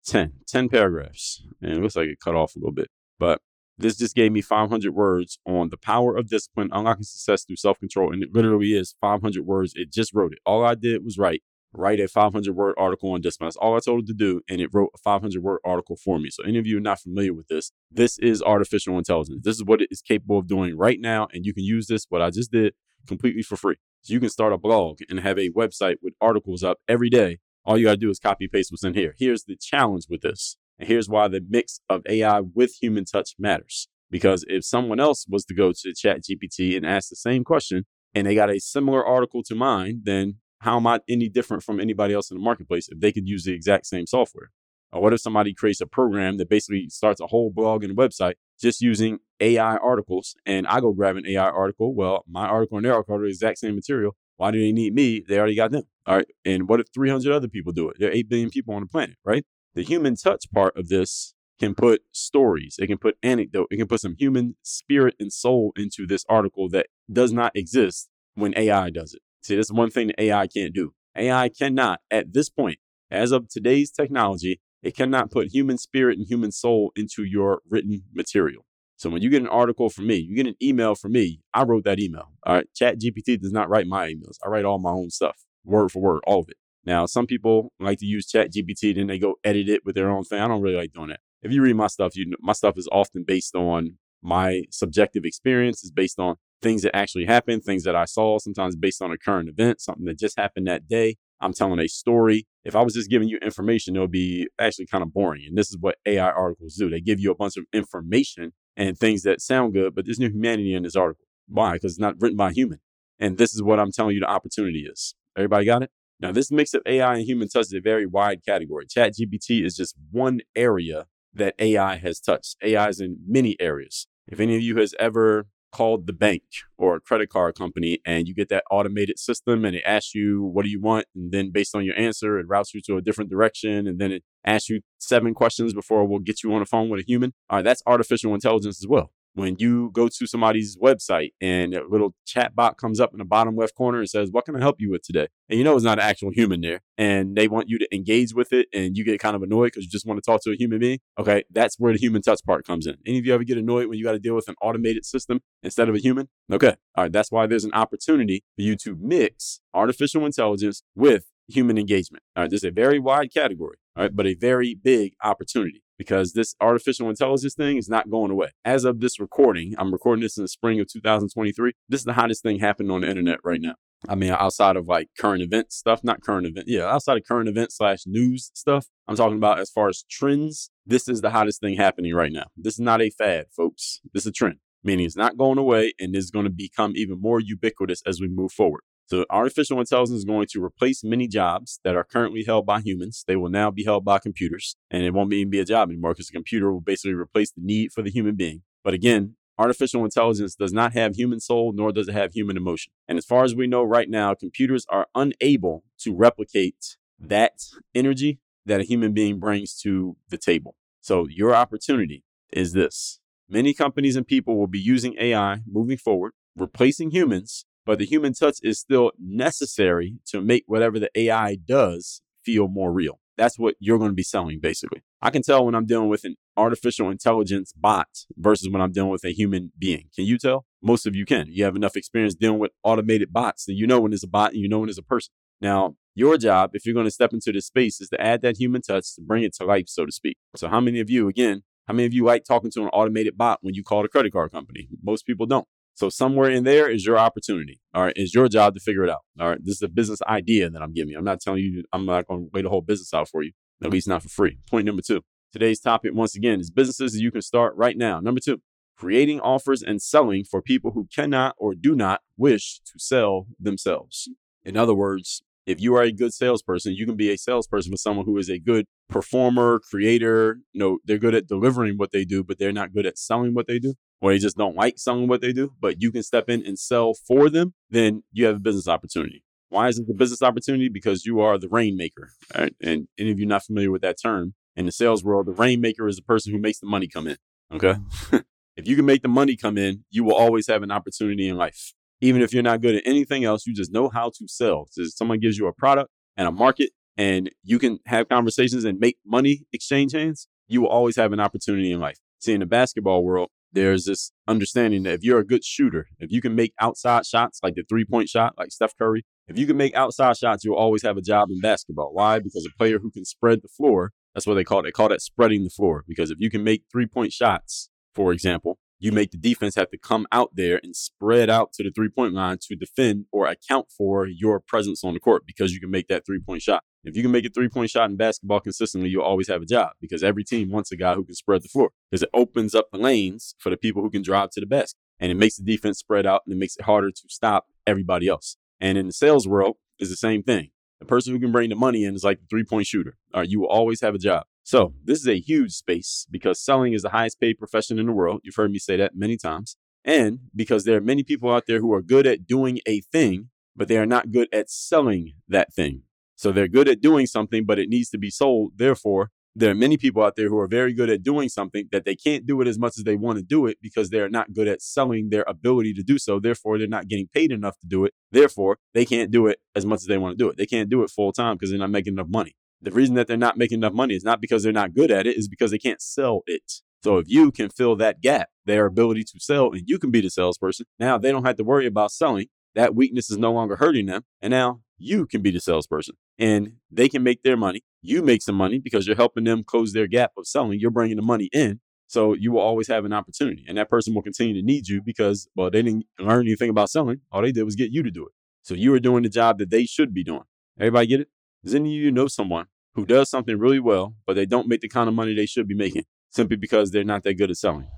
ten. 0.05 0.35
Ten 0.47 0.69
paragraphs. 0.69 1.43
And 1.63 1.73
it 1.73 1.83
looks 1.83 1.97
like 1.97 2.09
it 2.09 2.21
cut 2.23 2.35
off 2.35 2.55
a 2.55 2.59
little 2.59 2.73
bit. 2.73 2.91
But 3.19 3.41
this 3.79 3.97
just 3.97 4.17
gave 4.17 4.33
me 4.33 4.41
500 4.41 4.93
words 4.93 5.39
on 5.47 5.69
the 5.71 5.77
power 5.77 6.17
of 6.17 6.29
discipline, 6.29 6.69
unlocking 6.73 7.05
success 7.05 7.45
through 7.45 7.57
self 7.57 7.79
control. 7.79 8.13
And 8.13 8.23
it 8.23 8.35
literally 8.35 8.73
is 8.73 8.97
500 9.01 9.47
words. 9.47 9.73
It 9.77 9.93
just 9.93 10.13
wrote 10.13 10.33
it. 10.33 10.41
All 10.45 10.65
I 10.65 10.75
did 10.75 11.05
was 11.05 11.17
write, 11.17 11.43
write 11.73 12.01
a 12.01 12.09
500 12.09 12.55
word 12.55 12.75
article 12.77 13.13
on 13.13 13.21
discipline. 13.21 13.47
That's 13.47 13.57
all 13.57 13.77
I 13.77 13.81
told 13.81 14.03
it 14.03 14.07
to 14.09 14.15
do. 14.15 14.41
And 14.49 14.61
it 14.61 14.71
wrote 14.73 14.91
a 14.95 14.99
500 14.99 15.43
word 15.43 15.61
article 15.65 15.97
for 15.97 16.19
me. 16.19 16.29
So, 16.31 16.43
any 16.43 16.59
of 16.59 16.67
you 16.67 16.81
not 16.81 17.01
familiar 17.01 17.33
with 17.33 17.47
this, 17.47 17.71
this 17.91 18.19
is 18.19 18.43
artificial 18.43 18.99
intelligence. 18.99 19.43
This 19.45 19.57
is 19.57 19.65
what 19.65 19.81
it 19.81 19.89
is 19.91 20.03
capable 20.03 20.39
of 20.39 20.49
doing 20.49 20.77
right 20.77 21.01
now. 21.01 21.29
And 21.33 21.47
you 21.47 21.55
can 21.55 21.65
use 21.65 21.87
this, 21.87 22.07
what 22.09 22.21
I 22.21 22.31
just 22.31 22.51
did, 22.51 22.75
completely 23.07 23.43
for 23.43 23.57
free. 23.57 23.77
So, 24.03 24.13
you 24.13 24.21
can 24.21 24.31
start 24.31 24.53
a 24.53 24.59
blog 24.59 24.99
and 25.09 25.21
have 25.21 25.39
a 25.39 25.51
website 25.51 25.97
with 26.03 26.15
articles 26.21 26.65
up 26.65 26.79
every 26.89 27.11
day. 27.11 27.39
All 27.65 27.79
you 27.79 27.85
got 27.85 27.93
to 27.93 27.97
do 27.99 28.11
is 28.11 28.19
copy 28.19 28.49
paste 28.49 28.73
what's 28.73 28.83
in 28.83 28.95
here. 28.95 29.15
Here's 29.19 29.45
the 29.45 29.57
challenge 29.57 30.07
with 30.09 30.23
this 30.23 30.57
and 30.79 30.89
here's 30.89 31.09
why 31.09 31.29
the 31.29 31.41
mix 31.49 31.81
of 31.89 32.03
AI 32.09 32.41
with 32.41 32.77
human 32.81 33.05
touch 33.05 33.35
matters. 33.39 33.89
Because 34.11 34.45
if 34.49 34.65
someone 34.65 35.01
else 35.01 35.27
was 35.29 35.45
to 35.47 35.55
go 35.55 35.73
to 35.73 35.93
ChatGPT 35.93 36.77
and 36.77 36.87
ask 36.87 37.11
the 37.11 37.17
same 37.17 37.45
question 37.45 37.85
and 38.15 38.27
they 38.27 38.35
got 38.35 38.51
a 38.51 38.59
similar 38.59 39.05
article 39.05 39.43
to 39.45 39.55
mine, 39.55 40.01
then 40.05 40.37
how 40.61 40.77
am 40.77 40.87
I 40.87 41.01
any 41.09 41.29
different 41.29 41.63
from 41.63 41.79
anybody 41.79 42.15
else 42.15 42.31
in 42.31 42.37
the 42.37 42.43
marketplace 42.43 42.89
if 42.89 43.01
they 43.01 43.13
could 43.13 43.29
use 43.29 43.45
the 43.45 43.53
exact 43.53 43.87
same 43.87 44.07
software? 44.07 44.51
Or 44.93 45.03
what 45.03 45.13
if 45.13 45.21
somebody 45.21 45.53
creates 45.53 45.81
a 45.81 45.87
program 45.87 46.39
that 46.39 46.49
basically 46.49 46.89
starts 46.89 47.21
a 47.21 47.27
whole 47.27 47.51
blog 47.51 47.85
and 47.85 47.97
website 47.97 48.35
just 48.61 48.81
using 48.81 49.19
AI 49.41 49.77
articles 49.77 50.35
and 50.47 50.67
I 50.67 50.81
go 50.81 50.93
grab 50.93 51.17
an 51.17 51.27
AI 51.27 51.51
article? 51.51 51.95
Well, 51.95 52.25
my 52.27 52.47
article 52.47 52.79
and 52.79 52.87
their 52.87 52.95
article 52.95 53.17
are 53.17 53.21
the 53.21 53.27
exact 53.27 53.59
same 53.59 53.75
material. 53.75 54.17
Why 54.37 54.51
do 54.51 54.59
they 54.59 54.73
need 54.73 54.95
me? 54.95 55.23
They 55.29 55.39
already 55.39 55.57
got 55.57 55.73
them. 55.73 55.83
All 56.07 56.17
right. 56.17 56.27
And 56.45 56.69
what 56.69 56.81
if 56.81 56.87
300 56.95 57.31
other 57.33 57.49
people 57.49 57.73
do 57.73 57.91
it? 57.91 57.97
There 57.99 58.09
are 58.09 58.13
8 58.13 58.29
billion 58.29 58.51
people 58.51 58.75
on 58.75 58.83
the 58.83 58.89
planet, 58.89 59.17
right? 59.25 59.45
The 59.79 59.85
human 59.85 60.17
touch 60.17 60.51
part 60.53 60.77
of 60.77 60.89
this 60.89 61.35
can 61.61 61.73
put 61.73 62.03
stories, 62.11 62.75
it 62.81 62.89
can 62.89 62.99
put 62.99 63.17
anecdote, 63.23 63.69
it 63.71 63.77
can 63.77 63.87
put 63.87 64.01
some 64.01 64.17
human 64.19 64.57
spirit 64.65 65.15
and 65.21 65.33
soul 65.33 65.73
into 65.77 66.05
this 66.05 66.25
article 66.29 66.69
that 66.71 66.87
does 67.13 67.33
not 67.33 67.53
exist 67.55 68.09
when 68.35 68.59
AI 68.59 68.91
does 68.91 69.15
it. 69.15 69.23
See, 69.45 69.55
that's 69.55 69.71
one 69.71 69.91
thing 69.91 70.09
that 70.09 70.21
AI 70.21 70.49
can't 70.49 70.75
do. 70.75 70.95
AI 71.15 71.49
cannot, 71.49 72.01
at 72.11 72.33
this 72.33 72.49
point, 72.49 72.81
as 73.09 73.31
of 73.31 73.49
today's 73.49 73.93
technology, 73.93 74.61
it 74.83 74.97
cannot 74.97 75.31
put 75.31 75.55
human 75.55 75.79
spirit 75.79 76.19
and 76.19 76.27
human 76.27 76.51
soul 76.51 76.91
into 76.97 77.23
your 77.23 77.63
written 77.71 78.03
material. 78.13 78.67
So 78.97 79.09
when 79.11 79.23
you 79.23 79.31
get 79.31 79.43
an 79.43 79.49
article 79.49 79.91
from 79.91 80.09
me, 80.09 80.17
you 80.17 80.35
get 80.35 80.49
an 80.49 80.57
email 80.61 80.97
from 80.97 81.13
me, 81.13 81.41
I 81.55 81.63
wrote 81.63 81.85
that 81.85 82.01
email. 82.01 82.33
All 82.45 82.57
right. 82.57 82.67
Chat 82.75 82.99
GPT 82.99 83.41
does 83.41 83.53
not 83.53 83.69
write 83.69 83.87
my 83.87 84.09
emails. 84.09 84.39
I 84.45 84.49
write 84.49 84.65
all 84.65 84.81
my 84.81 84.91
own 84.91 85.11
stuff, 85.11 85.37
word 85.65 85.93
for 85.93 86.03
word, 86.03 86.23
all 86.27 86.41
of 86.41 86.49
it. 86.49 86.57
Now, 86.89 87.05
some 87.05 87.27
people 87.27 87.71
like 87.79 87.99
to 87.99 88.07
use 88.07 88.27
Chat 88.27 88.51
GPT, 88.51 88.95
then 88.95 89.09
they 89.09 89.19
go 89.19 89.35
edit 89.45 89.69
it 89.69 89.85
with 89.85 89.95
their 89.95 90.09
own 90.11 90.25
thing. 90.25 90.41
I 90.41 90.49
don't 90.49 90.63
really 90.63 90.75
like 90.77 90.95
doing 90.95 91.11
that. 91.11 91.21
If 91.43 91.53
you 91.53 91.61
read 91.61 91.77
my 91.77 91.87
stuff, 91.87 92.17
you 92.17 92.25
know, 92.25 92.39
my 92.41 92.55
stuff 92.55 92.79
is 92.79 92.89
often 92.91 93.25
based 93.29 93.55
on 93.55 93.99
my 94.23 94.63
subjective 94.71 95.27
experience. 95.27 95.83
It's 95.83 95.91
based 95.91 96.19
on 96.19 96.37
things 96.63 96.81
that 96.81 96.97
actually 96.97 97.27
happened, 97.27 97.63
things 97.63 97.85
that 97.85 97.95
I 97.95 98.07
saw, 98.07 98.39
sometimes 98.39 98.75
based 98.75 99.03
on 99.03 99.13
a 99.13 99.19
current 99.19 99.51
event, 99.51 99.83
something 99.83 100.07
that 100.07 100.19
just 100.19 100.39
happened 100.39 100.67
that 100.69 100.89
day. 100.89 101.17
I'm 101.43 101.53
telling 101.53 101.79
a 101.79 101.89
story. 101.89 102.47
If 102.65 102.75
I 102.75 102.81
was 102.81 102.95
just 102.95 103.11
giving 103.11 103.29
you 103.29 103.37
information, 103.43 103.95
it 103.95 104.01
would 104.01 104.11
be 104.11 104.49
actually 104.59 104.87
kind 104.87 105.03
of 105.03 105.13
boring. 105.13 105.45
And 105.47 105.59
this 105.59 105.69
is 105.69 105.77
what 105.79 105.97
AI 106.07 106.31
articles 106.31 106.77
do. 106.77 106.89
They 106.89 107.03
give 107.03 107.21
you 107.21 107.31
a 107.31 107.37
bunch 107.37 107.59
of 107.59 107.67
information 107.71 108.55
and 108.79 108.97
things 108.97 109.25
that 109.25 109.43
sound 109.43 109.75
good, 109.75 109.95
but 109.95 110.07
there's 110.07 110.19
no 110.19 110.29
humanity 110.29 110.73
in 110.73 110.85
this 110.85 110.97
article. 110.97 111.27
Why? 111.49 111.75
Because 111.75 111.93
it's 111.93 112.01
not 112.01 112.15
written 112.19 112.39
by 112.39 112.49
a 112.49 112.55
human. 112.55 112.79
And 113.19 113.37
this 113.37 113.55
is 113.55 113.63
what 113.63 113.79
I'm 113.79 113.93
telling 113.93 114.15
you 114.15 114.21
the 114.21 114.31
opportunity 114.31 114.87
is. 114.91 115.15
Everybody 115.37 115.67
got 115.67 115.83
it? 115.83 115.91
Now, 116.21 116.33
this 116.33 116.51
mix 116.51 116.75
of 116.75 116.83
AI 116.85 117.15
and 117.15 117.25
human 117.25 117.49
touch 117.49 117.67
is 117.67 117.75
a 117.75 117.81
very 117.81 118.07
wide 118.07 118.45
category. 118.45 118.87
ChatGPT 118.87 119.65
is 119.65 119.77
just 119.77 119.95
one 120.11 120.41
area 120.57 121.07
that 121.33 121.55
AI 121.59 121.97
has 121.97 122.19
touched. 122.19 122.57
AI 122.63 122.89
is 122.89 123.01
in 123.01 123.19
many 123.27 123.57
areas. 123.61 124.07
If 124.27 124.41
any 124.41 124.57
of 124.57 124.63
you 124.63 124.77
has 124.79 124.95
ever 124.99 125.47
called 125.71 126.07
the 126.07 126.13
bank 126.13 126.43
or 126.77 126.97
a 126.97 127.01
credit 127.01 127.29
card 127.29 127.55
company 127.55 128.01
and 128.07 128.27
you 128.27 128.35
get 128.35 128.49
that 128.49 128.65
automated 128.71 129.19
system 129.19 129.65
and 129.65 129.77
it 129.77 129.83
asks 129.85 130.15
you 130.15 130.43
what 130.43 130.65
do 130.65 130.71
you 130.71 130.81
want 130.81 131.05
and 131.15 131.31
then 131.31 131.51
based 131.51 131.77
on 131.77 131.85
your 131.85 131.95
answer 131.99 132.39
it 132.39 132.49
routes 132.49 132.73
you 132.73 132.81
to 132.81 132.97
a 132.97 133.03
different 133.03 133.29
direction 133.29 133.87
and 133.87 133.99
then 133.99 134.11
it 134.11 134.25
asks 134.47 134.71
you 134.71 134.81
seven 134.99 135.35
questions 135.35 135.75
before 135.75 136.07
we'll 136.07 136.21
get 136.21 136.43
you 136.43 136.53
on 136.55 136.61
the 136.61 136.65
phone 136.65 136.89
with 136.89 137.01
a 137.01 137.05
human 137.07 137.35
all 137.51 137.59
right 137.59 137.65
that's 137.67 137.83
artificial 137.87 138.33
intelligence 138.33 138.83
as 138.83 138.89
well 138.89 139.13
when 139.39 139.57
you 139.59 139.91
go 139.93 140.09
to 140.09 140.27
somebody's 140.27 140.77
website 140.77 141.33
and 141.41 141.73
a 141.73 141.87
little 141.87 142.15
chat 142.27 142.57
bot 142.57 142.77
comes 142.77 142.99
up 142.99 143.13
in 143.13 143.19
the 143.19 143.25
bottom 143.25 143.57
left 143.57 143.75
corner 143.77 143.99
and 144.01 144.11
says, 144.11 144.31
What 144.33 144.45
can 144.45 144.57
I 144.57 144.59
help 144.59 144.81
you 144.81 144.91
with 144.91 145.03
today? 145.03 145.29
And 145.49 145.59
you 145.59 145.65
know 145.65 145.77
it's 145.77 145.85
not 145.85 145.99
an 145.99 146.05
actual 146.05 146.31
human 146.31 146.61
there. 146.61 146.81
And 146.99 147.37
they 147.37 147.47
want 147.47 147.69
you 147.69 147.79
to 147.79 147.95
engage 147.95 148.35
with 148.35 148.53
it 148.53 148.67
and 148.75 148.97
you 148.97 149.05
get 149.05 149.21
kind 149.21 149.37
of 149.37 149.43
annoyed 149.43 149.67
because 149.67 149.85
you 149.85 149.91
just 149.91 150.07
want 150.07 150.23
to 150.23 150.29
talk 150.29 150.43
to 150.43 150.51
a 150.51 150.57
human 150.57 150.81
being. 150.81 150.99
Okay, 151.19 151.45
that's 151.51 151.79
where 151.79 151.93
the 151.93 151.99
human 151.99 152.21
touch 152.21 152.41
part 152.45 152.67
comes 152.67 152.87
in. 152.87 152.97
Any 153.07 153.19
of 153.19 153.27
you 153.27 153.33
ever 153.33 153.45
get 153.45 153.59
annoyed 153.59 153.87
when 153.87 153.97
you 153.97 154.05
got 154.05 154.13
to 154.13 154.19
deal 154.19 154.35
with 154.35 154.49
an 154.49 154.57
automated 154.61 155.05
system 155.05 155.41
instead 155.63 155.89
of 155.89 155.95
a 155.95 155.99
human? 155.99 156.29
Okay, 156.53 156.75
all 156.97 157.05
right, 157.05 157.13
that's 157.13 157.31
why 157.31 157.47
there's 157.47 157.65
an 157.65 157.75
opportunity 157.75 158.43
for 158.57 158.63
you 158.63 158.75
to 158.77 158.97
mix 159.01 159.61
artificial 159.73 160.27
intelligence 160.27 160.83
with 160.97 161.27
human 161.47 161.79
engagement. 161.79 162.25
All 162.37 162.43
right, 162.43 162.51
this 162.51 162.65
is 162.65 162.65
a 162.65 162.73
very 162.73 162.99
wide 162.99 163.33
category, 163.33 163.77
all 163.97 164.03
right, 164.05 164.15
but 164.15 164.27
a 164.27 164.35
very 164.35 164.75
big 164.75 165.15
opportunity 165.23 165.83
because 165.99 166.33
this 166.33 166.55
artificial 166.61 167.11
intelligence 167.11 167.55
thing 167.55 167.77
is 167.77 167.89
not 167.89 168.09
going 168.09 168.31
away. 168.31 168.51
As 168.65 168.85
of 168.85 169.01
this 169.01 169.19
recording, 169.19 169.75
I'm 169.77 169.93
recording 169.93 170.23
this 170.23 170.39
in 170.39 170.45
the 170.45 170.49
spring 170.49 170.81
of 170.81 170.87
2023. 170.91 171.73
This 171.89 172.01
is 172.01 172.05
the 172.05 172.13
hottest 172.15 172.43
thing 172.43 172.61
happening 172.61 172.91
on 172.91 173.03
the 173.03 173.09
internet 173.09 173.41
right 173.45 173.61
now. 173.61 173.75
I 174.09 174.15
mean, 174.15 174.31
outside 174.31 174.77
of 174.77 174.87
like 174.87 175.09
current 175.19 175.43
event 175.43 175.73
stuff, 175.73 176.05
not 176.05 176.23
current 176.23 176.47
event, 176.47 176.67
yeah, 176.69 176.85
outside 176.85 177.17
of 177.17 177.25
current 177.27 177.49
event 177.49 177.73
slash 177.73 178.05
news 178.07 178.53
stuff, 178.55 178.87
I'm 179.09 179.17
talking 179.17 179.37
about 179.37 179.59
as 179.59 179.71
far 179.71 179.89
as 179.89 180.05
trends. 180.09 180.71
This 180.87 181.09
is 181.09 181.21
the 181.21 181.31
hottest 181.31 181.61
thing 181.61 181.77
happening 181.77 182.15
right 182.15 182.31
now. 182.31 182.47
This 182.57 182.75
is 182.75 182.81
not 182.81 183.03
a 183.03 183.11
fad, 183.11 183.47
folks. 183.57 184.01
This 184.15 184.23
is 184.23 184.29
a 184.29 184.33
trend, 184.33 184.59
meaning 184.85 185.05
it's 185.05 185.17
not 185.17 185.37
going 185.37 185.59
away 185.59 185.95
and 185.99 186.15
is 186.15 186.31
going 186.31 186.45
to 186.45 186.51
become 186.51 186.93
even 186.95 187.21
more 187.21 187.41
ubiquitous 187.41 188.03
as 188.07 188.21
we 188.21 188.29
move 188.29 188.53
forward. 188.53 188.83
So 189.09 189.25
artificial 189.31 189.81
intelligence 189.81 190.19
is 190.19 190.25
going 190.27 190.49
to 190.51 190.63
replace 190.63 191.03
many 191.03 191.29
jobs 191.29 191.81
that 191.83 191.97
are 191.97 192.05
currently 192.05 192.45
held 192.45 192.67
by 192.67 192.81
humans. 192.81 193.25
They 193.27 193.37
will 193.37 193.49
now 193.49 193.71
be 193.71 193.85
held 193.85 194.05
by 194.05 194.19
computers 194.19 194.77
and 194.91 195.03
it 195.03 195.15
won't 195.15 195.33
even 195.33 195.49
be 195.49 195.61
a 195.61 195.65
job 195.65 195.89
anymore 195.89 196.13
because 196.13 196.27
the 196.27 196.35
computer 196.35 196.71
will 196.71 196.83
basically 196.83 197.15
replace 197.15 197.51
the 197.51 197.63
need 197.63 197.91
for 197.91 198.03
the 198.03 198.11
human 198.11 198.35
being. 198.35 198.65
But 198.85 198.93
again, 198.93 199.37
artificial 199.59 200.05
intelligence 200.05 200.55
does 200.55 200.75
not 200.75 200.93
have 200.93 201.17
human 201.17 201.41
soul 201.41 201.73
nor 201.75 201.91
does 201.91 202.09
it 202.09 202.13
have 202.13 202.35
human 202.35 202.59
emotion. 202.59 202.93
And 203.09 203.17
as 203.17 203.25
far 203.25 203.45
as 203.45 203.55
we 203.55 203.67
know 203.67 203.83
right 203.83 204.11
now, 204.11 204.35
computers 204.35 204.85
are 204.91 205.07
unable 205.15 205.85
to 206.01 206.15
replicate 206.15 206.99
that 207.19 207.63
energy 207.95 208.41
that 208.67 208.83
a 208.83 208.85
human 208.85 209.15
being 209.15 209.39
brings 209.39 209.75
to 209.81 210.19
the 210.29 210.37
table. 210.37 210.77
So 211.01 211.27
your 211.29 211.55
opportunity 211.55 212.25
is 212.53 212.75
this. 212.75 213.21
Many 213.49 213.73
companies 213.73 214.17
and 214.17 214.27
people 214.27 214.59
will 214.59 214.67
be 214.67 214.79
using 214.79 215.17
AI 215.19 215.61
moving 215.67 215.97
forward, 215.97 216.33
replacing 216.55 217.13
humans 217.13 217.65
but 217.89 217.99
the 217.99 218.05
human 218.05 218.35
touch 218.35 218.59
is 218.63 218.79
still 218.79 219.13
necessary 219.19 220.19
to 220.27 220.43
make 220.43 220.65
whatever 220.67 220.99
the 220.99 221.11
AI 221.15 221.55
does 221.55 222.21
feel 222.45 222.69
more 222.69 222.93
real. 222.93 223.19
That's 223.39 223.59
what 223.59 223.77
you're 223.81 223.97
going 223.97 224.11
to 224.11 224.15
be 224.15 224.23
selling, 224.23 224.61
basically. 224.61 225.01
I 225.23 225.31
can 225.31 225.41
tell 225.41 225.65
when 225.65 225.75
I'm 225.75 225.87
dealing 225.87 226.11
with 226.11 226.25
an 226.25 226.37
artificial 226.55 227.09
intelligence 227.09 227.73
bot 227.73 228.27
versus 228.37 228.69
when 228.69 228.83
I'm 228.83 228.93
dealing 228.93 229.09
with 229.09 229.25
a 229.25 229.33
human 229.33 229.73
being. 229.79 230.11
Can 230.15 230.27
you 230.27 230.37
tell? 230.37 230.67
Most 230.83 231.07
of 231.07 231.17
you 231.17 231.25
can. 231.25 231.47
You 231.49 231.65
have 231.65 231.77
enough 231.77 231.97
experience 231.97 232.35
dealing 232.35 232.59
with 232.59 232.73
automated 232.83 233.33
bots 233.33 233.65
that 233.65 233.73
you 233.73 233.87
know 233.87 234.01
when 234.01 234.13
it's 234.13 234.23
a 234.23 234.29
bot 234.29 234.53
and 234.53 234.61
you 234.61 234.69
know 234.69 234.81
when 234.81 234.91
it's 234.91 234.99
a 234.99 235.03
person. 235.03 235.33
Now, 235.59 235.97
your 236.15 236.37
job, 236.37 236.73
if 236.75 236.85
you're 236.85 236.95
going 236.95 237.07
to 237.07 237.11
step 237.11 237.33
into 237.33 237.53
this 237.53 237.69
space, 237.69 238.03
is 238.03 238.11
to 238.11 238.21
add 238.21 238.43
that 238.43 238.59
human 238.59 238.83
touch 238.83 239.15
to 239.15 239.23
bring 239.23 239.45
it 239.45 239.55
to 239.55 239.65
life, 239.65 239.89
so 239.89 240.05
to 240.05 240.13
speak. 240.13 240.37
So, 240.57 240.69
how 240.69 240.81
many 240.81 241.01
of 241.01 241.09
you, 241.09 241.27
again, 241.27 241.63
how 241.87 241.95
many 241.95 242.05
of 242.05 242.13
you 242.13 242.23
like 242.23 242.45
talking 242.45 242.71
to 242.73 242.83
an 242.83 242.89
automated 242.89 243.39
bot 243.39 243.61
when 243.63 243.73
you 243.73 243.83
call 243.83 244.05
a 244.05 244.09
credit 244.09 244.35
card 244.35 244.53
company? 244.53 244.89
Most 245.03 245.25
people 245.25 245.47
don't. 245.47 245.67
So 245.99 246.09
somewhere 246.09 246.49
in 246.49 246.63
there 246.63 246.89
is 246.89 247.05
your 247.05 247.19
opportunity. 247.19 247.81
All 247.93 248.05
right. 248.05 248.13
It's 248.15 248.33
your 248.33 248.47
job 248.47 248.75
to 248.75 248.81
figure 248.81 249.03
it 249.03 249.11
out. 249.11 249.23
All 249.41 249.49
right. 249.49 249.59
This 249.61 249.75
is 249.75 249.83
a 249.83 249.89
business 249.89 250.23
idea 250.29 250.71
that 250.71 250.81
I'm 250.81 250.93
giving 250.93 251.11
you. 251.11 251.19
I'm 251.19 251.25
not 251.25 251.41
telling 251.41 251.61
you, 251.61 251.83
I'm 251.93 252.07
not 252.07 252.29
going 252.29 252.45
to 252.45 252.51
lay 252.55 252.63
the 252.63 252.69
whole 252.69 252.83
business 252.83 253.13
out 253.13 253.29
for 253.29 253.43
you, 253.43 253.51
at 253.83 253.91
least 253.91 254.07
not 254.07 254.23
for 254.23 254.29
free. 254.29 254.59
Point 254.71 254.87
number 254.87 255.03
two. 255.03 255.23
Today's 255.53 255.81
topic, 255.81 256.13
once 256.15 256.37
again, 256.37 256.61
is 256.61 256.71
businesses 256.71 257.21
you 257.21 257.33
can 257.33 257.43
start 257.43 257.75
right 257.75 257.97
now. 257.97 258.21
Number 258.21 258.39
two, 258.39 258.63
creating 258.97 259.41
offers 259.41 259.83
and 259.83 260.01
selling 260.01 260.45
for 260.45 260.63
people 260.63 260.93
who 260.93 261.09
cannot 261.13 261.57
or 261.59 261.75
do 261.75 261.97
not 261.97 262.21
wish 262.37 262.79
to 262.85 262.93
sell 262.99 263.49
themselves. 263.59 264.29
In 264.65 264.77
other 264.77 264.95
words, 264.95 265.43
if 265.67 265.81
you 265.81 265.97
are 265.97 266.03
a 266.05 266.13
good 266.13 266.33
salesperson, 266.33 266.95
you 266.95 267.07
can 267.07 267.17
be 267.17 267.33
a 267.33 267.37
salesperson 267.37 267.91
for 267.91 267.97
someone 267.97 268.25
who 268.25 268.39
is 268.39 268.49
a 268.49 268.61
good 268.61 268.87
performer, 269.09 269.81
creator. 269.81 270.61
You 270.73 270.79
know, 270.79 270.99
they're 271.05 271.19
good 271.19 271.35
at 271.35 271.49
delivering 271.49 271.99
what 271.99 272.13
they 272.13 272.25
do, 272.25 272.45
but 272.45 272.61
they're 272.61 272.71
not 272.71 272.93
good 272.93 273.05
at 273.05 273.19
selling 273.19 273.53
what 273.53 273.67
they 273.67 273.81
do 273.81 273.95
or 274.21 274.33
they 274.33 274.39
just 274.39 274.57
don't 274.57 274.77
like 274.77 274.99
selling 274.99 275.29
what 275.29 275.41
they 275.41 275.53
do, 275.53 275.73
but 275.81 276.01
you 276.01 276.11
can 276.11 276.23
step 276.23 276.49
in 276.49 276.65
and 276.67 276.79
sell 276.79 277.15
for 277.15 277.49
them, 277.49 277.75
then 277.91 278.23
you 278.33 278.47
have 278.47 278.57
a 278.57 278.61
business 278.61 278.89
opportunity. 278.89 279.45
Why 279.71 279.89
is 279.89 279.99
it 279.99 280.07
a 280.11 280.15
business 280.15 280.43
opportunity? 280.43 280.89
Because 280.89 281.25
you 281.25 281.41
are 281.41 281.59
the 281.59 281.69
rainmaker. 281.69 282.31
Right? 282.57 282.75
And 282.83 283.09
any 283.19 283.31
of 283.31 283.39
you 283.39 283.47
not 283.47 283.65
familiar 283.65 283.91
with 283.91 284.03
that 284.03 284.17
term, 284.21 284.55
in 284.77 284.87
the 284.87 284.93
sales 284.93 285.25
world, 285.25 285.47
the 285.47 285.53
rainmaker 285.53 286.07
is 286.07 286.17
the 286.17 286.23
person 286.23 286.53
who 286.53 286.59
makes 286.59 286.79
the 286.79 286.87
money 286.87 287.09
come 287.09 287.27
in. 287.27 287.37
Okay. 287.73 287.97
if 288.77 288.87
you 288.87 288.97
can 288.97 289.05
make 289.05 289.23
the 289.23 289.29
money 289.29 289.57
come 289.57 289.77
in, 289.77 290.05
you 290.11 290.25
will 290.25 290.35
always 290.35 290.69
have 290.69 290.83
an 290.83 290.91
opportunity 290.91 291.49
in 291.49 291.57
life. 291.57 291.93
Even 292.21 292.43
if 292.43 292.53
you're 292.53 292.63
not 292.63 292.81
good 292.81 292.95
at 292.95 293.03
anything 293.05 293.45
else, 293.45 293.67
you 293.67 293.75
just 293.75 293.93
know 293.93 294.09
how 294.09 294.31
to 294.31 294.49
sell. 294.49 294.87
So 294.91 295.05
someone 295.05 295.41
gives 295.41 295.59
you 295.59 295.67
a 295.67 295.73
product 295.73 296.11
and 296.37 296.49
a 296.49 296.53
market 296.53 296.91
and 297.17 297.51
you 297.65 297.79
can 297.79 297.99
have 298.07 298.29
conversations 298.29 298.85
and 298.85 298.99
make 299.01 299.19
money 299.27 299.67
exchange 299.73 300.13
hands, 300.13 300.49
you 300.69 300.81
will 300.81 300.89
always 300.89 301.17
have 301.17 301.33
an 301.33 301.41
opportunity 301.41 301.91
in 301.93 301.99
life. 301.99 302.19
See, 302.39 302.53
in 302.53 302.61
the 302.61 302.67
basketball 302.67 303.25
world, 303.25 303.51
there's 303.73 304.05
this 304.05 304.33
understanding 304.47 305.03
that 305.05 305.15
if 305.15 305.23
you're 305.23 305.39
a 305.39 305.47
good 305.47 305.65
shooter, 305.65 306.07
if 306.19 306.33
you 306.33 306.41
can 306.41 306.55
make 306.55 306.73
outside 306.81 307.27
shots 307.27 307.61
like 307.63 307.75
the 307.75 307.85
three 307.89 308.05
point 308.05 308.29
shot, 308.29 308.55
like 308.59 308.71
Steph 308.71 308.97
Curry, 308.97 309.25
if 309.47 309.59
you 309.59 309.67
can 309.67 309.77
make 309.77 309.95
outside 309.95 310.37
shots, 310.37 310.65
you'll 310.65 310.77
always 310.77 311.03
have 311.03 311.17
a 311.17 311.23
job 311.23 311.49
in 311.51 311.61
basketball. 311.61 312.13
Why? 312.13 312.39
Because 312.39 312.67
a 312.67 312.77
player 312.77 312.99
who 312.99 313.11
can 313.11 313.25
spread 313.25 313.63
the 313.63 313.69
floor, 313.69 314.13
that's 314.35 314.47
what 314.47 314.55
they 314.55 314.65
call 314.65 314.81
it. 314.81 314.83
They 314.85 314.91
call 314.91 315.09
that 315.09 315.23
spreading 315.23 315.65
the 315.65 315.71
floor. 315.71 316.05
Because 316.07 316.31
if 316.31 316.39
you 316.39 316.51
can 316.51 316.65
make 316.65 316.85
three 316.91 317.07
point 317.07 317.33
shots, 317.33 317.91
for 318.15 318.33
example, 318.33 318.79
you 319.01 319.13
make 319.13 319.31
the 319.31 319.39
defense 319.39 319.77
have 319.77 319.91
to 319.91 319.99
come 319.99 320.27
out 320.33 320.51
there 320.55 320.81
and 320.83 320.95
spread 320.95 321.49
out 321.49 321.73
to 321.75 321.85
the 321.85 321.91
three 321.95 322.09
point 322.09 322.35
line 322.35 322.59
to 322.63 322.77
defend 322.77 323.27
or 323.33 323.47
account 323.47 323.87
for 323.97 324.27
your 324.27 324.61
presence 324.61 325.05
on 325.05 325.15
the 325.15 325.21
court 325.21 325.45
because 325.47 325.73
you 325.73 325.81
can 325.81 325.91
make 325.91 326.09
that 326.09 326.27
three 326.27 326.41
point 326.41 326.63
shot. 326.63 326.83
If 327.09 327.17
you 327.17 327.23
can 327.23 327.33
make 327.33 327.45
a 327.45 327.51
three 327.51 327.69
point 327.69 327.91
shot 327.91 328.11
in 328.11 328.17
basketball 328.17 328.61
consistently, 328.61 329.11
you'll 329.11 329.23
always 329.23 329.49
have 329.49 329.63
a 329.63 329.67
job 329.67 329.93
because 330.01 330.23
every 330.23 330.45
team 330.45 330.71
wants 330.71 330.93
a 330.93 330.97
guy 330.97 331.15
who 331.15 331.25
can 331.25 331.35
spread 331.35 331.63
the 331.63 331.69
floor 331.69 331.91
because 332.11 332.23
it 332.23 332.31
opens 332.35 332.75
up 332.75 332.89
the 332.93 332.99
lanes 332.99 333.55
for 333.59 333.71
the 333.71 333.77
people 333.77 334.03
who 334.03 334.11
can 334.11 334.23
drive 334.23 334.51
to 334.51 334.61
the 334.61 334.67
basket 334.67 334.99
and 335.19 335.33
it 335.33 335.37
makes 335.37 335.57
the 335.57 335.65
defense 335.65 335.99
spread 335.99 336.27
out 336.27 336.43
and 336.47 336.55
it 336.55 336.59
makes 336.59 336.77
it 336.77 336.85
harder 336.85 337.11
to 337.11 337.23
stop 337.29 337.67
everybody 337.87 338.29
else. 338.29 338.57
And 338.81 338.97
in 338.97 339.07
the 339.07 339.13
sales 339.13 339.49
world, 339.49 339.77
is 339.99 340.11
the 340.11 340.17
same 340.17 340.43
thing. 340.43 340.71
The 341.01 341.07
person 341.07 341.33
who 341.33 341.41
can 341.41 341.53
bring 341.53 341.71
the 341.71 341.77
money 341.77 342.05
in 342.05 342.15
is 342.15 342.25
like 342.25 342.41
the 342.41 342.47
three 342.49 342.65
point 342.65 342.87
shooter. 342.87 343.17
All 343.35 343.41
right, 343.41 343.49
you 343.49 343.61
will 343.61 343.69
always 343.69 344.01
have 344.01 344.15
a 344.15 344.19
job. 344.19 344.45
So 344.63 344.95
this 345.05 345.21
is 345.21 345.29
a 345.29 345.39
huge 345.39 345.73
space 345.73 346.27
because 346.31 346.63
selling 346.63 346.93
is 346.93 347.03
the 347.03 347.11
highest 347.11 347.41
paid 347.41 347.59
profession 347.59 347.99
in 347.99 348.07
the 348.07 348.13
world. 348.13 348.41
You've 348.45 348.57
heard 348.57 348.71
me 348.71 348.79
say 348.79 348.97
that 348.97 349.17
many 349.17 349.37
times. 349.37 349.77
And 350.05 350.41
because 350.55 350.85
there 350.85 350.97
are 350.97 351.03
many 351.03 351.23
people 351.23 351.51
out 351.53 351.65
there 351.67 351.81
who 351.81 351.93
are 351.93 352.03
good 352.03 352.27
at 352.27 352.47
doing 352.47 352.81
a 352.87 353.01
thing, 353.01 353.51
but 353.77 353.89
they 353.89 353.99
are 353.99 354.07
not 354.07 354.33
good 354.33 354.49
at 354.53 354.71
selling 354.71 355.35
that 355.49 355.73
thing. 355.73 356.03
So 356.39 356.53
they're 356.53 356.69
good 356.69 356.89
at 356.89 357.01
doing 357.01 357.27
something, 357.27 357.67
but 357.67 357.81
it 357.81 357.89
needs 357.89 358.11
to 358.11 358.19
be 358.19 358.31
sold. 358.31 358.75
Therefore, 358.77 359.31
there 359.57 359.73
are 359.73 359.75
many 359.75 359.97
people 359.97 360.23
out 360.23 360.37
there 360.37 360.49
who 360.49 360.59
are 360.61 360.69
very 360.69 360.93
good 360.93 361.11
at 361.11 361.25
doing 361.25 361.49
something 361.49 361.89
that 361.91 362.05
they 362.05 362.15
can't 362.15 362.47
do 362.47 362.61
it 362.61 362.69
as 362.69 362.79
much 362.79 362.97
as 362.97 363.03
they 363.03 363.17
want 363.17 363.39
to 363.39 363.45
do 363.45 363.67
it 363.67 363.79
because 363.83 364.09
they're 364.09 364.29
not 364.29 364.53
good 364.53 364.69
at 364.69 364.81
selling 364.81 365.31
their 365.31 365.45
ability 365.49 365.95
to 365.95 366.03
do 366.05 366.17
so. 366.17 366.39
Therefore, 366.39 366.79
they're 366.79 366.87
not 366.87 367.09
getting 367.09 367.27
paid 367.27 367.51
enough 367.51 367.77
to 367.81 367.89
do 367.89 368.05
it. 368.05 368.15
Therefore, 368.31 368.79
they 368.95 369.05
can't 369.05 369.33
do 369.33 369.49
it 369.49 369.59
as 369.75 369.85
much 369.85 369.97
as 369.97 370.07
they 370.07 370.17
want 370.17 370.39
to 370.39 370.45
do 370.45 370.49
it. 370.49 370.57
They 370.57 370.67
can't 370.67 370.89
do 370.89 371.03
it 371.03 371.11
full 371.11 371.33
time 371.33 371.57
because 371.57 371.71
they're 371.71 371.79
not 371.81 371.91
making 371.91 372.13
enough 372.13 372.29
money. 372.29 372.55
The 372.81 372.93
reason 372.93 373.17
that 373.17 373.27
they're 373.27 373.37
not 373.37 373.57
making 373.57 373.79
enough 373.79 373.95
money 373.95 374.15
is 374.15 374.23
not 374.23 374.41
because 374.41 374.63
they're 374.63 374.73
not 374.73 374.95
good 374.95 375.11
at 375.11 375.27
it, 375.27 375.37
is 375.37 375.49
because 375.49 375.73
they 375.73 375.79
can't 375.79 376.01
sell 376.01 376.43
it. 376.47 376.75
So 377.03 377.19
if 377.19 377.29
you 377.29 377.51
can 377.51 377.69
fill 377.69 377.97
that 377.97 378.21
gap, 378.21 378.51
their 378.65 378.87
ability 378.87 379.25
to 379.25 379.41
sell, 379.41 379.73
and 379.73 379.83
you 379.87 379.99
can 379.99 380.13
be 380.13 380.21
the 380.21 380.31
salesperson, 380.31 380.87
now 381.01 381.19
they 381.19 381.33
don't 381.33 381.45
have 381.45 381.57
to 381.57 381.65
worry 381.65 381.87
about 381.87 382.13
selling. 382.13 382.47
That 382.77 382.95
weakness 382.95 383.29
is 383.29 383.39
no 383.39 383.51
longer 383.51 383.75
hurting 383.75 384.07
them. 384.07 384.23
And 384.41 384.53
now 384.53 384.83
you 384.99 385.27
can 385.27 385.43
be 385.43 385.51
the 385.51 385.61
salesperson 385.61 386.17
and 386.39 386.73
they 386.91 387.09
can 387.09 387.23
make 387.23 387.43
their 387.43 387.57
money. 387.57 387.83
You 388.03 388.23
make 388.23 388.43
some 388.43 388.55
money 388.55 388.79
because 388.79 389.07
you're 389.07 389.17
helping 389.17 389.45
them 389.45 389.65
close 389.65 389.93
their 389.93 390.07
gap 390.07 390.33
of 390.37 390.47
selling. 390.47 390.81
You're 390.81 390.91
bringing 390.91 391.17
the 391.17 391.23
money 391.23 391.49
in. 391.53 391.81
So 392.07 392.33
you 392.33 392.53
will 392.53 392.61
always 392.61 392.89
have 392.89 393.05
an 393.05 393.13
opportunity. 393.13 393.65
And 393.69 393.77
that 393.77 393.91
person 393.91 394.15
will 394.15 394.23
continue 394.23 394.55
to 394.55 394.63
need 394.63 394.89
you 394.89 395.03
because, 395.03 395.49
well, 395.55 395.71
they 395.71 395.83
didn't 395.83 396.07
learn 396.19 396.47
anything 396.47 396.71
about 396.71 396.91
selling. 396.91 397.21
All 397.31 397.43
they 397.43 397.53
did 397.53 397.65
was 397.65 397.77
get 397.77 397.91
you 397.91 398.03
to 398.03 398.11
do 398.11 398.25
it. 398.25 398.33
So 398.63 398.75
you 398.75 398.95
are 398.95 399.01
doing 399.01 399.23
the 399.23 399.29
job 399.29 399.59
that 399.59 399.71
they 399.71 399.85
should 399.85 400.15
be 400.15 400.25
doing. 400.25 400.45
Everybody 400.79 401.07
get 401.07 401.21
it? 401.21 401.29
Does 401.65 401.75
any 401.75 401.97
of 401.97 402.03
you 402.03 402.11
know 402.11 402.29
someone 402.29 402.67
who 402.95 403.05
does 403.05 403.29
something 403.29 403.59
really 403.59 403.81
well, 403.81 404.15
but 404.27 404.37
they 404.37 404.47
don't 404.47 404.69
make 404.69 404.81
the 404.81 404.89
kind 404.89 405.09
of 405.09 405.15
money 405.15 405.35
they 405.35 405.47
should 405.47 405.69
be 405.69 405.75
making 405.75 406.05
simply 406.31 406.57
because 406.57 406.91
they're 406.91 407.05
not 407.05 407.25
that 407.25 407.35
good 407.35 407.51
at 407.51 407.57
selling? 407.57 407.89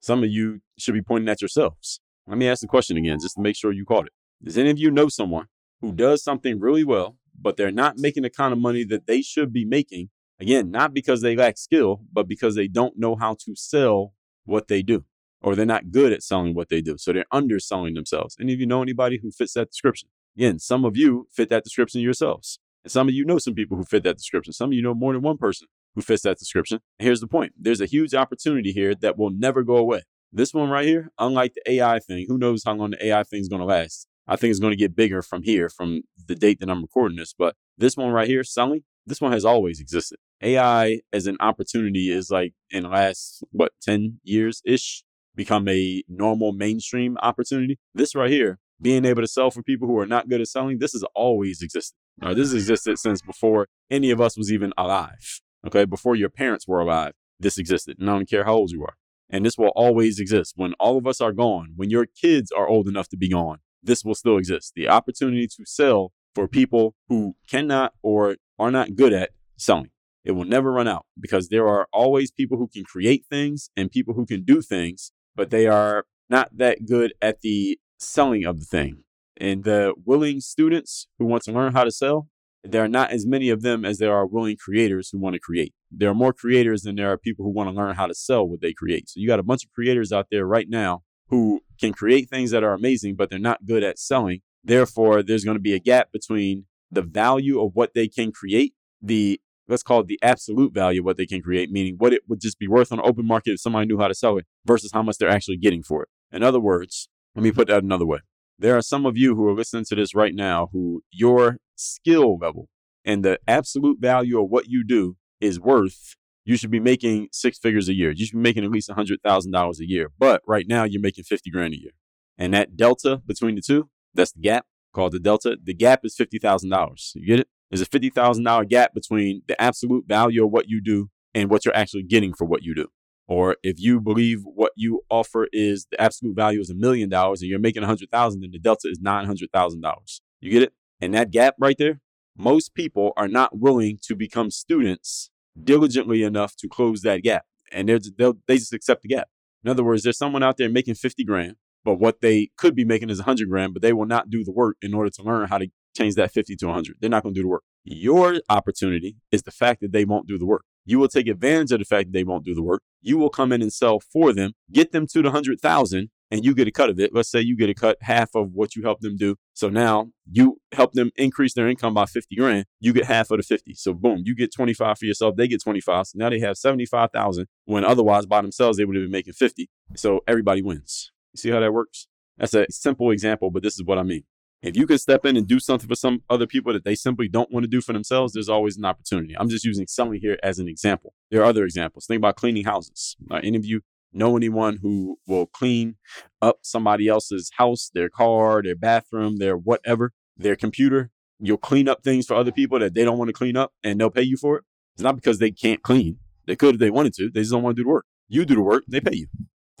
Some 0.00 0.22
of 0.24 0.30
you 0.30 0.60
should 0.78 0.94
be 0.94 1.02
pointing 1.02 1.28
at 1.28 1.42
yourselves. 1.42 2.00
Let 2.26 2.38
me 2.38 2.48
ask 2.48 2.60
the 2.60 2.68
question 2.68 2.96
again 2.96 3.18
just 3.20 3.34
to 3.34 3.40
make 3.40 3.56
sure 3.56 3.72
you 3.72 3.84
caught 3.84 4.06
it. 4.06 4.12
Does 4.42 4.56
any 4.56 4.70
of 4.70 4.78
you 4.78 4.90
know 4.90 5.08
someone 5.08 5.46
who 5.82 5.92
does 5.92 6.24
something 6.24 6.58
really 6.58 6.84
well, 6.84 7.18
but 7.38 7.56
they're 7.56 7.70
not 7.70 7.98
making 7.98 8.22
the 8.22 8.30
kind 8.30 8.52
of 8.52 8.58
money 8.58 8.84
that 8.84 9.06
they 9.06 9.20
should 9.20 9.52
be 9.52 9.66
making? 9.66 10.08
Again, 10.40 10.70
not 10.70 10.94
because 10.94 11.20
they 11.20 11.36
lack 11.36 11.58
skill, 11.58 12.00
but 12.12 12.26
because 12.26 12.54
they 12.54 12.68
don't 12.68 12.98
know 12.98 13.16
how 13.16 13.36
to 13.44 13.54
sell 13.54 14.14
what 14.44 14.68
they 14.68 14.82
do, 14.82 15.04
or 15.42 15.54
they're 15.54 15.66
not 15.66 15.90
good 15.90 16.12
at 16.12 16.22
selling 16.22 16.54
what 16.54 16.68
they 16.68 16.80
do. 16.80 16.96
So 16.96 17.12
they're 17.12 17.26
underselling 17.30 17.94
themselves. 17.94 18.36
Any 18.40 18.54
of 18.54 18.60
you 18.60 18.66
know 18.66 18.80
anybody 18.80 19.18
who 19.20 19.30
fits 19.30 19.52
that 19.54 19.70
description? 19.70 20.08
Again, 20.36 20.58
some 20.58 20.84
of 20.84 20.96
you 20.96 21.28
fit 21.30 21.50
that 21.50 21.64
description 21.64 22.00
yourselves. 22.00 22.58
And 22.84 22.90
some 22.90 23.08
of 23.08 23.14
you 23.14 23.24
know 23.24 23.38
some 23.38 23.54
people 23.54 23.76
who 23.76 23.84
fit 23.84 24.04
that 24.04 24.16
description. 24.16 24.52
Some 24.52 24.70
of 24.70 24.72
you 24.72 24.82
know 24.82 24.94
more 24.94 25.12
than 25.12 25.22
one 25.22 25.36
person 25.36 25.68
who 25.94 26.00
fits 26.00 26.22
that 26.22 26.38
description. 26.38 26.80
And 26.98 27.06
here's 27.06 27.20
the 27.20 27.26
point 27.26 27.52
there's 27.58 27.80
a 27.80 27.86
huge 27.86 28.14
opportunity 28.14 28.72
here 28.72 28.94
that 28.94 29.18
will 29.18 29.30
never 29.30 29.62
go 29.62 29.76
away. 29.76 30.02
This 30.32 30.54
one 30.54 30.70
right 30.70 30.86
here, 30.86 31.10
unlike 31.18 31.54
the 31.54 31.72
AI 31.72 31.98
thing, 31.98 32.24
who 32.26 32.38
knows 32.38 32.62
how 32.64 32.72
long 32.72 32.90
the 32.90 33.06
AI 33.06 33.22
thing 33.24 33.40
is 33.40 33.48
going 33.48 33.60
to 33.60 33.66
last? 33.66 34.08
I 34.26 34.36
think 34.36 34.50
it's 34.50 34.60
going 34.60 34.72
to 34.72 34.76
get 34.76 34.96
bigger 34.96 35.22
from 35.22 35.42
here, 35.42 35.68
from 35.68 36.02
the 36.26 36.34
date 36.34 36.60
that 36.60 36.70
I'm 36.70 36.82
recording 36.82 37.16
this. 37.16 37.34
But 37.36 37.56
this 37.76 37.96
one 37.96 38.10
right 38.10 38.28
here, 38.28 38.44
selling, 38.44 38.82
this 39.06 39.20
one 39.20 39.32
has 39.32 39.44
always 39.44 39.80
existed. 39.80 40.18
AI 40.42 41.00
as 41.12 41.26
an 41.26 41.36
opportunity 41.40 42.10
is 42.10 42.30
like 42.30 42.54
in 42.70 42.84
the 42.84 42.88
last, 42.88 43.42
what, 43.50 43.72
10 43.82 44.20
years 44.22 44.62
ish, 44.64 45.04
become 45.34 45.68
a 45.68 46.02
normal 46.08 46.52
mainstream 46.52 47.16
opportunity. 47.22 47.78
This 47.94 48.14
right 48.14 48.30
here, 48.30 48.58
being 48.80 49.04
able 49.04 49.22
to 49.22 49.28
sell 49.28 49.50
for 49.50 49.62
people 49.62 49.88
who 49.88 49.98
are 49.98 50.06
not 50.06 50.28
good 50.28 50.40
at 50.40 50.48
selling, 50.48 50.78
this 50.78 50.92
has 50.92 51.04
always 51.14 51.62
existed. 51.62 51.96
This 52.20 52.52
has 52.52 52.54
existed 52.54 52.98
since 52.98 53.22
before 53.22 53.68
any 53.90 54.10
of 54.10 54.20
us 54.20 54.36
was 54.36 54.52
even 54.52 54.72
alive. 54.76 55.40
Okay, 55.66 55.84
before 55.84 56.16
your 56.16 56.28
parents 56.28 56.68
were 56.68 56.80
alive, 56.80 57.14
this 57.40 57.58
existed. 57.58 57.98
And 57.98 58.10
I 58.10 58.14
don't 58.14 58.28
care 58.28 58.44
how 58.44 58.54
old 58.54 58.70
you 58.70 58.82
are. 58.82 58.96
And 59.30 59.46
this 59.46 59.56
will 59.56 59.72
always 59.74 60.18
exist. 60.20 60.54
When 60.56 60.74
all 60.74 60.98
of 60.98 61.06
us 61.06 61.20
are 61.20 61.32
gone, 61.32 61.72
when 61.76 61.90
your 61.90 62.06
kids 62.06 62.52
are 62.52 62.68
old 62.68 62.86
enough 62.86 63.08
to 63.08 63.16
be 63.16 63.28
gone, 63.28 63.58
this 63.82 64.04
will 64.04 64.14
still 64.14 64.36
exist. 64.36 64.72
The 64.74 64.88
opportunity 64.88 65.46
to 65.46 65.64
sell 65.66 66.12
for 66.34 66.48
people 66.48 66.94
who 67.08 67.34
cannot 67.48 67.92
or 68.02 68.36
are 68.58 68.70
not 68.70 68.94
good 68.94 69.12
at 69.12 69.30
selling. 69.56 69.90
It 70.24 70.32
will 70.32 70.44
never 70.44 70.72
run 70.72 70.88
out 70.88 71.06
because 71.20 71.48
there 71.48 71.66
are 71.66 71.88
always 71.92 72.30
people 72.30 72.56
who 72.58 72.68
can 72.68 72.84
create 72.84 73.24
things 73.28 73.70
and 73.76 73.90
people 73.90 74.14
who 74.14 74.24
can 74.24 74.44
do 74.44 74.62
things, 74.62 75.12
but 75.34 75.50
they 75.50 75.66
are 75.66 76.04
not 76.30 76.56
that 76.56 76.86
good 76.86 77.12
at 77.20 77.40
the 77.40 77.78
selling 77.98 78.44
of 78.44 78.60
the 78.60 78.66
thing. 78.66 79.04
And 79.36 79.64
the 79.64 79.94
willing 80.04 80.40
students 80.40 81.08
who 81.18 81.24
want 81.24 81.42
to 81.44 81.52
learn 81.52 81.72
how 81.72 81.82
to 81.82 81.90
sell, 81.90 82.28
there 82.62 82.84
are 82.84 82.88
not 82.88 83.10
as 83.10 83.26
many 83.26 83.48
of 83.48 83.62
them 83.62 83.84
as 83.84 83.98
there 83.98 84.14
are 84.14 84.26
willing 84.26 84.56
creators 84.56 85.08
who 85.10 85.18
want 85.18 85.34
to 85.34 85.40
create. 85.40 85.74
There 85.90 86.10
are 86.10 86.14
more 86.14 86.32
creators 86.32 86.82
than 86.82 86.94
there 86.94 87.10
are 87.10 87.18
people 87.18 87.44
who 87.44 87.50
want 87.50 87.68
to 87.68 87.74
learn 87.74 87.96
how 87.96 88.06
to 88.06 88.14
sell 88.14 88.46
what 88.46 88.60
they 88.60 88.72
create. 88.72 89.08
So 89.08 89.18
you 89.18 89.26
got 89.26 89.40
a 89.40 89.44
bunch 89.44 89.64
of 89.64 89.72
creators 89.72 90.12
out 90.12 90.28
there 90.30 90.46
right 90.46 90.68
now 90.68 91.02
who 91.28 91.62
can 91.82 91.92
create 91.92 92.30
things 92.30 92.50
that 92.52 92.62
are 92.64 92.72
amazing, 92.72 93.16
but 93.16 93.28
they're 93.28 93.38
not 93.38 93.66
good 93.66 93.82
at 93.82 93.98
selling. 93.98 94.40
Therefore, 94.64 95.22
there's 95.22 95.44
going 95.44 95.56
to 95.56 95.62
be 95.62 95.74
a 95.74 95.80
gap 95.80 96.12
between 96.12 96.66
the 96.90 97.02
value 97.02 97.60
of 97.60 97.72
what 97.74 97.94
they 97.94 98.06
can 98.06 98.30
create, 98.30 98.74
the 99.00 99.40
let's 99.68 99.82
call 99.82 100.00
it 100.00 100.06
the 100.06 100.18
absolute 100.22 100.72
value 100.72 101.00
of 101.00 101.04
what 101.04 101.16
they 101.16 101.26
can 101.26 101.42
create, 101.42 101.70
meaning 101.70 101.96
what 101.98 102.12
it 102.12 102.22
would 102.28 102.40
just 102.40 102.58
be 102.58 102.68
worth 102.68 102.92
on 102.92 102.98
the 102.98 103.04
open 103.04 103.26
market 103.26 103.52
if 103.52 103.60
somebody 103.60 103.86
knew 103.86 103.98
how 103.98 104.08
to 104.08 104.14
sell 104.14 104.38
it 104.38 104.46
versus 104.64 104.90
how 104.92 105.02
much 105.02 105.16
they're 105.18 105.28
actually 105.28 105.56
getting 105.56 105.82
for 105.82 106.02
it. 106.02 106.08
In 106.30 106.42
other 106.42 106.60
words, 106.60 107.08
let 107.34 107.42
me 107.42 107.50
put 107.50 107.68
that 107.68 107.82
another 107.82 108.06
way. 108.06 108.18
There 108.58 108.76
are 108.76 108.82
some 108.82 109.06
of 109.06 109.16
you 109.16 109.34
who 109.34 109.48
are 109.48 109.54
listening 109.54 109.84
to 109.88 109.94
this 109.96 110.14
right 110.14 110.34
now 110.34 110.68
who 110.72 111.02
your 111.10 111.58
skill 111.74 112.38
level 112.38 112.68
and 113.04 113.24
the 113.24 113.38
absolute 113.48 113.98
value 114.00 114.40
of 114.40 114.50
what 114.50 114.68
you 114.68 114.84
do 114.84 115.16
is 115.40 115.58
worth, 115.58 116.16
you 116.44 116.56
should 116.56 116.70
be 116.70 116.80
making 116.80 117.28
six 117.32 117.58
figures 117.58 117.88
a 117.88 117.94
year. 117.94 118.10
You 118.10 118.26
should 118.26 118.36
be 118.36 118.40
making 118.40 118.64
at 118.64 118.70
least 118.70 118.88
$100,000 118.88 119.78
a 119.78 119.88
year. 119.88 120.10
But 120.18 120.42
right 120.46 120.66
now, 120.68 120.84
you're 120.84 121.00
making 121.00 121.24
50 121.24 121.50
grand 121.50 121.74
a 121.74 121.80
year. 121.80 121.92
And 122.38 122.52
that 122.54 122.76
delta 122.76 123.22
between 123.24 123.54
the 123.54 123.62
two, 123.62 123.88
that's 124.14 124.32
the 124.32 124.40
gap 124.40 124.66
called 124.92 125.12
the 125.12 125.20
delta. 125.20 125.56
The 125.62 125.74
gap 125.74 126.00
is 126.04 126.16
$50,000. 126.16 127.14
You 127.14 127.26
get 127.26 127.40
it? 127.40 127.48
There's 127.70 127.80
a 127.80 127.86
$50,000 127.86 128.68
gap 128.68 128.92
between 128.94 129.42
the 129.46 129.60
absolute 129.60 130.06
value 130.06 130.44
of 130.44 130.50
what 130.50 130.68
you 130.68 130.80
do 130.82 131.10
and 131.34 131.48
what 131.48 131.64
you're 131.64 131.76
actually 131.76 132.02
getting 132.02 132.34
for 132.34 132.44
what 132.44 132.62
you 132.62 132.74
do. 132.74 132.88
Or 133.28 133.56
if 133.62 133.78
you 133.78 134.00
believe 134.00 134.40
what 134.44 134.72
you 134.76 135.02
offer 135.08 135.48
is 135.52 135.86
the 135.90 136.00
absolute 136.00 136.36
value 136.36 136.60
is 136.60 136.68
a 136.68 136.74
million 136.74 137.08
dollars 137.08 137.40
and 137.40 137.48
you're 137.48 137.60
making 137.60 137.82
a 137.82 137.86
hundred 137.86 138.10
thousand, 138.10 138.42
then 138.42 138.50
the 138.50 138.58
delta 138.58 138.88
is 138.88 139.00
nine 139.00 139.24
hundred 139.24 139.50
thousand 139.52 139.80
dollars. 139.80 140.20
You 140.40 140.50
get 140.50 140.62
it? 140.62 140.72
And 141.00 141.14
that 141.14 141.30
gap 141.30 141.54
right 141.58 141.76
there, 141.78 142.00
most 142.36 142.74
people 142.74 143.12
are 143.16 143.28
not 143.28 143.58
willing 143.58 143.98
to 144.02 144.14
become 144.14 144.50
students 144.50 145.30
diligently 145.60 146.22
enough 146.22 146.56
to 146.56 146.68
close 146.68 147.02
that 147.02 147.22
gap. 147.22 147.44
And 147.70 147.88
they'll, 147.88 148.34
they 148.46 148.58
just 148.58 148.72
accept 148.72 149.02
the 149.02 149.08
gap. 149.08 149.28
In 149.64 149.70
other 149.70 149.84
words, 149.84 150.02
there's 150.02 150.18
someone 150.18 150.42
out 150.42 150.56
there 150.56 150.68
making 150.68 150.94
50 150.94 151.24
grand, 151.24 151.54
but 151.84 151.94
what 151.94 152.20
they 152.20 152.50
could 152.56 152.74
be 152.74 152.84
making 152.84 153.10
is 153.10 153.18
100 153.18 153.48
grand, 153.48 153.72
but 153.72 153.82
they 153.82 153.92
will 153.92 154.06
not 154.06 154.28
do 154.28 154.44
the 154.44 154.52
work 154.52 154.76
in 154.82 154.92
order 154.92 155.10
to 155.10 155.22
learn 155.22 155.48
how 155.48 155.58
to 155.58 155.68
change 155.96 156.14
that 156.16 156.32
50 156.32 156.56
to 156.56 156.66
100. 156.66 156.96
They're 157.00 157.10
not 157.10 157.22
going 157.22 157.34
to 157.34 157.38
do 157.38 157.44
the 157.44 157.48
work. 157.48 157.62
Your 157.84 158.40
opportunity 158.48 159.16
is 159.30 159.42
the 159.42 159.50
fact 159.50 159.80
that 159.80 159.92
they 159.92 160.04
won't 160.04 160.26
do 160.26 160.38
the 160.38 160.46
work. 160.46 160.64
You 160.84 160.98
will 160.98 161.08
take 161.08 161.28
advantage 161.28 161.72
of 161.72 161.78
the 161.78 161.84
fact 161.84 162.06
that 162.06 162.12
they 162.12 162.24
won't 162.24 162.44
do 162.44 162.54
the 162.54 162.62
work. 162.62 162.82
You 163.00 163.18
will 163.18 163.30
come 163.30 163.52
in 163.52 163.62
and 163.62 163.72
sell 163.72 164.00
for 164.00 164.32
them, 164.32 164.52
get 164.72 164.92
them 164.92 165.06
to 165.08 165.22
the 165.22 165.28
100,000 165.28 166.10
and 166.32 166.46
you 166.46 166.54
get 166.54 166.66
a 166.66 166.72
cut 166.72 166.88
of 166.88 166.98
it. 166.98 167.14
Let's 167.14 167.30
say 167.30 167.42
you 167.42 167.54
get 167.56 167.68
a 167.68 167.74
cut 167.74 167.98
half 168.00 168.34
of 168.34 168.52
what 168.54 168.74
you 168.74 168.82
help 168.82 169.00
them 169.00 169.18
do. 169.18 169.36
So 169.52 169.68
now 169.68 170.08
you 170.30 170.56
help 170.72 170.94
them 170.94 171.10
increase 171.14 171.52
their 171.52 171.68
income 171.68 171.92
by 171.92 172.06
50 172.06 172.34
grand. 172.34 172.64
You 172.80 172.94
get 172.94 173.04
half 173.04 173.30
of 173.30 173.36
the 173.36 173.42
50. 173.42 173.74
So 173.74 173.92
boom, 173.92 174.22
you 174.24 174.34
get 174.34 174.50
25 174.52 174.98
for 174.98 175.04
yourself. 175.04 175.36
They 175.36 175.46
get 175.46 175.62
25. 175.62 176.06
So 176.06 176.18
now 176.18 176.30
they 176.30 176.40
have 176.40 176.56
75,000 176.56 177.46
when 177.66 177.84
otherwise 177.84 178.24
by 178.24 178.40
themselves 178.40 178.78
they 178.78 178.86
would 178.86 178.96
have 178.96 179.04
been 179.04 179.12
making 179.12 179.34
50. 179.34 179.68
So 179.94 180.20
everybody 180.26 180.62
wins. 180.62 181.12
You 181.34 181.38
see 181.38 181.50
how 181.50 181.60
that 181.60 181.72
works? 181.72 182.08
That's 182.38 182.54
a 182.54 182.64
simple 182.70 183.10
example, 183.10 183.50
but 183.50 183.62
this 183.62 183.74
is 183.74 183.84
what 183.84 183.98
I 183.98 184.02
mean. 184.02 184.24
If 184.62 184.76
you 184.76 184.86
can 184.86 184.96
step 184.96 185.26
in 185.26 185.36
and 185.36 185.46
do 185.46 185.58
something 185.60 185.88
for 185.88 185.96
some 185.96 186.22
other 186.30 186.46
people 186.46 186.72
that 186.72 186.84
they 186.84 186.94
simply 186.94 187.28
don't 187.28 187.52
want 187.52 187.64
to 187.64 187.68
do 187.68 187.80
for 187.80 187.92
themselves, 187.92 188.32
there's 188.32 188.48
always 188.48 188.78
an 188.78 188.84
opportunity. 188.84 189.36
I'm 189.36 189.48
just 189.48 189.64
using 189.64 189.86
selling 189.86 190.20
here 190.20 190.38
as 190.42 190.60
an 190.60 190.68
example. 190.68 191.14
There 191.30 191.42
are 191.42 191.46
other 191.46 191.64
examples. 191.64 192.06
Think 192.06 192.20
about 192.20 192.36
cleaning 192.36 192.64
houses. 192.64 193.16
Uh, 193.30 193.40
any 193.42 193.58
of 193.58 193.66
you 193.66 193.82
know 194.12 194.36
anyone 194.36 194.78
who 194.82 195.18
will 195.26 195.46
clean 195.46 195.96
up 196.40 196.58
somebody 196.62 197.08
else's 197.08 197.50
house, 197.56 197.90
their 197.94 198.08
car, 198.08 198.62
their 198.62 198.76
bathroom, 198.76 199.38
their 199.38 199.56
whatever, 199.56 200.12
their 200.36 200.56
computer? 200.56 201.10
You'll 201.38 201.56
clean 201.56 201.88
up 201.88 202.04
things 202.04 202.26
for 202.26 202.34
other 202.34 202.52
people 202.52 202.78
that 202.78 202.94
they 202.94 203.04
don't 203.04 203.18
want 203.18 203.28
to 203.28 203.32
clean 203.32 203.56
up 203.56 203.72
and 203.82 204.00
they'll 204.00 204.10
pay 204.10 204.22
you 204.22 204.36
for 204.36 204.58
it. 204.58 204.64
It's 204.94 205.02
not 205.02 205.16
because 205.16 205.38
they 205.38 205.50
can't 205.50 205.82
clean. 205.82 206.18
They 206.46 206.56
could 206.56 206.76
if 206.76 206.80
they 206.80 206.90
wanted 206.90 207.14
to. 207.14 207.30
They 207.30 207.40
just 207.40 207.52
don't 207.52 207.62
want 207.62 207.76
to 207.76 207.80
do 207.80 207.84
the 207.84 207.90
work. 207.90 208.06
You 208.28 208.44
do 208.44 208.54
the 208.54 208.62
work, 208.62 208.84
they 208.86 209.00
pay 209.00 209.16
you. 209.16 209.26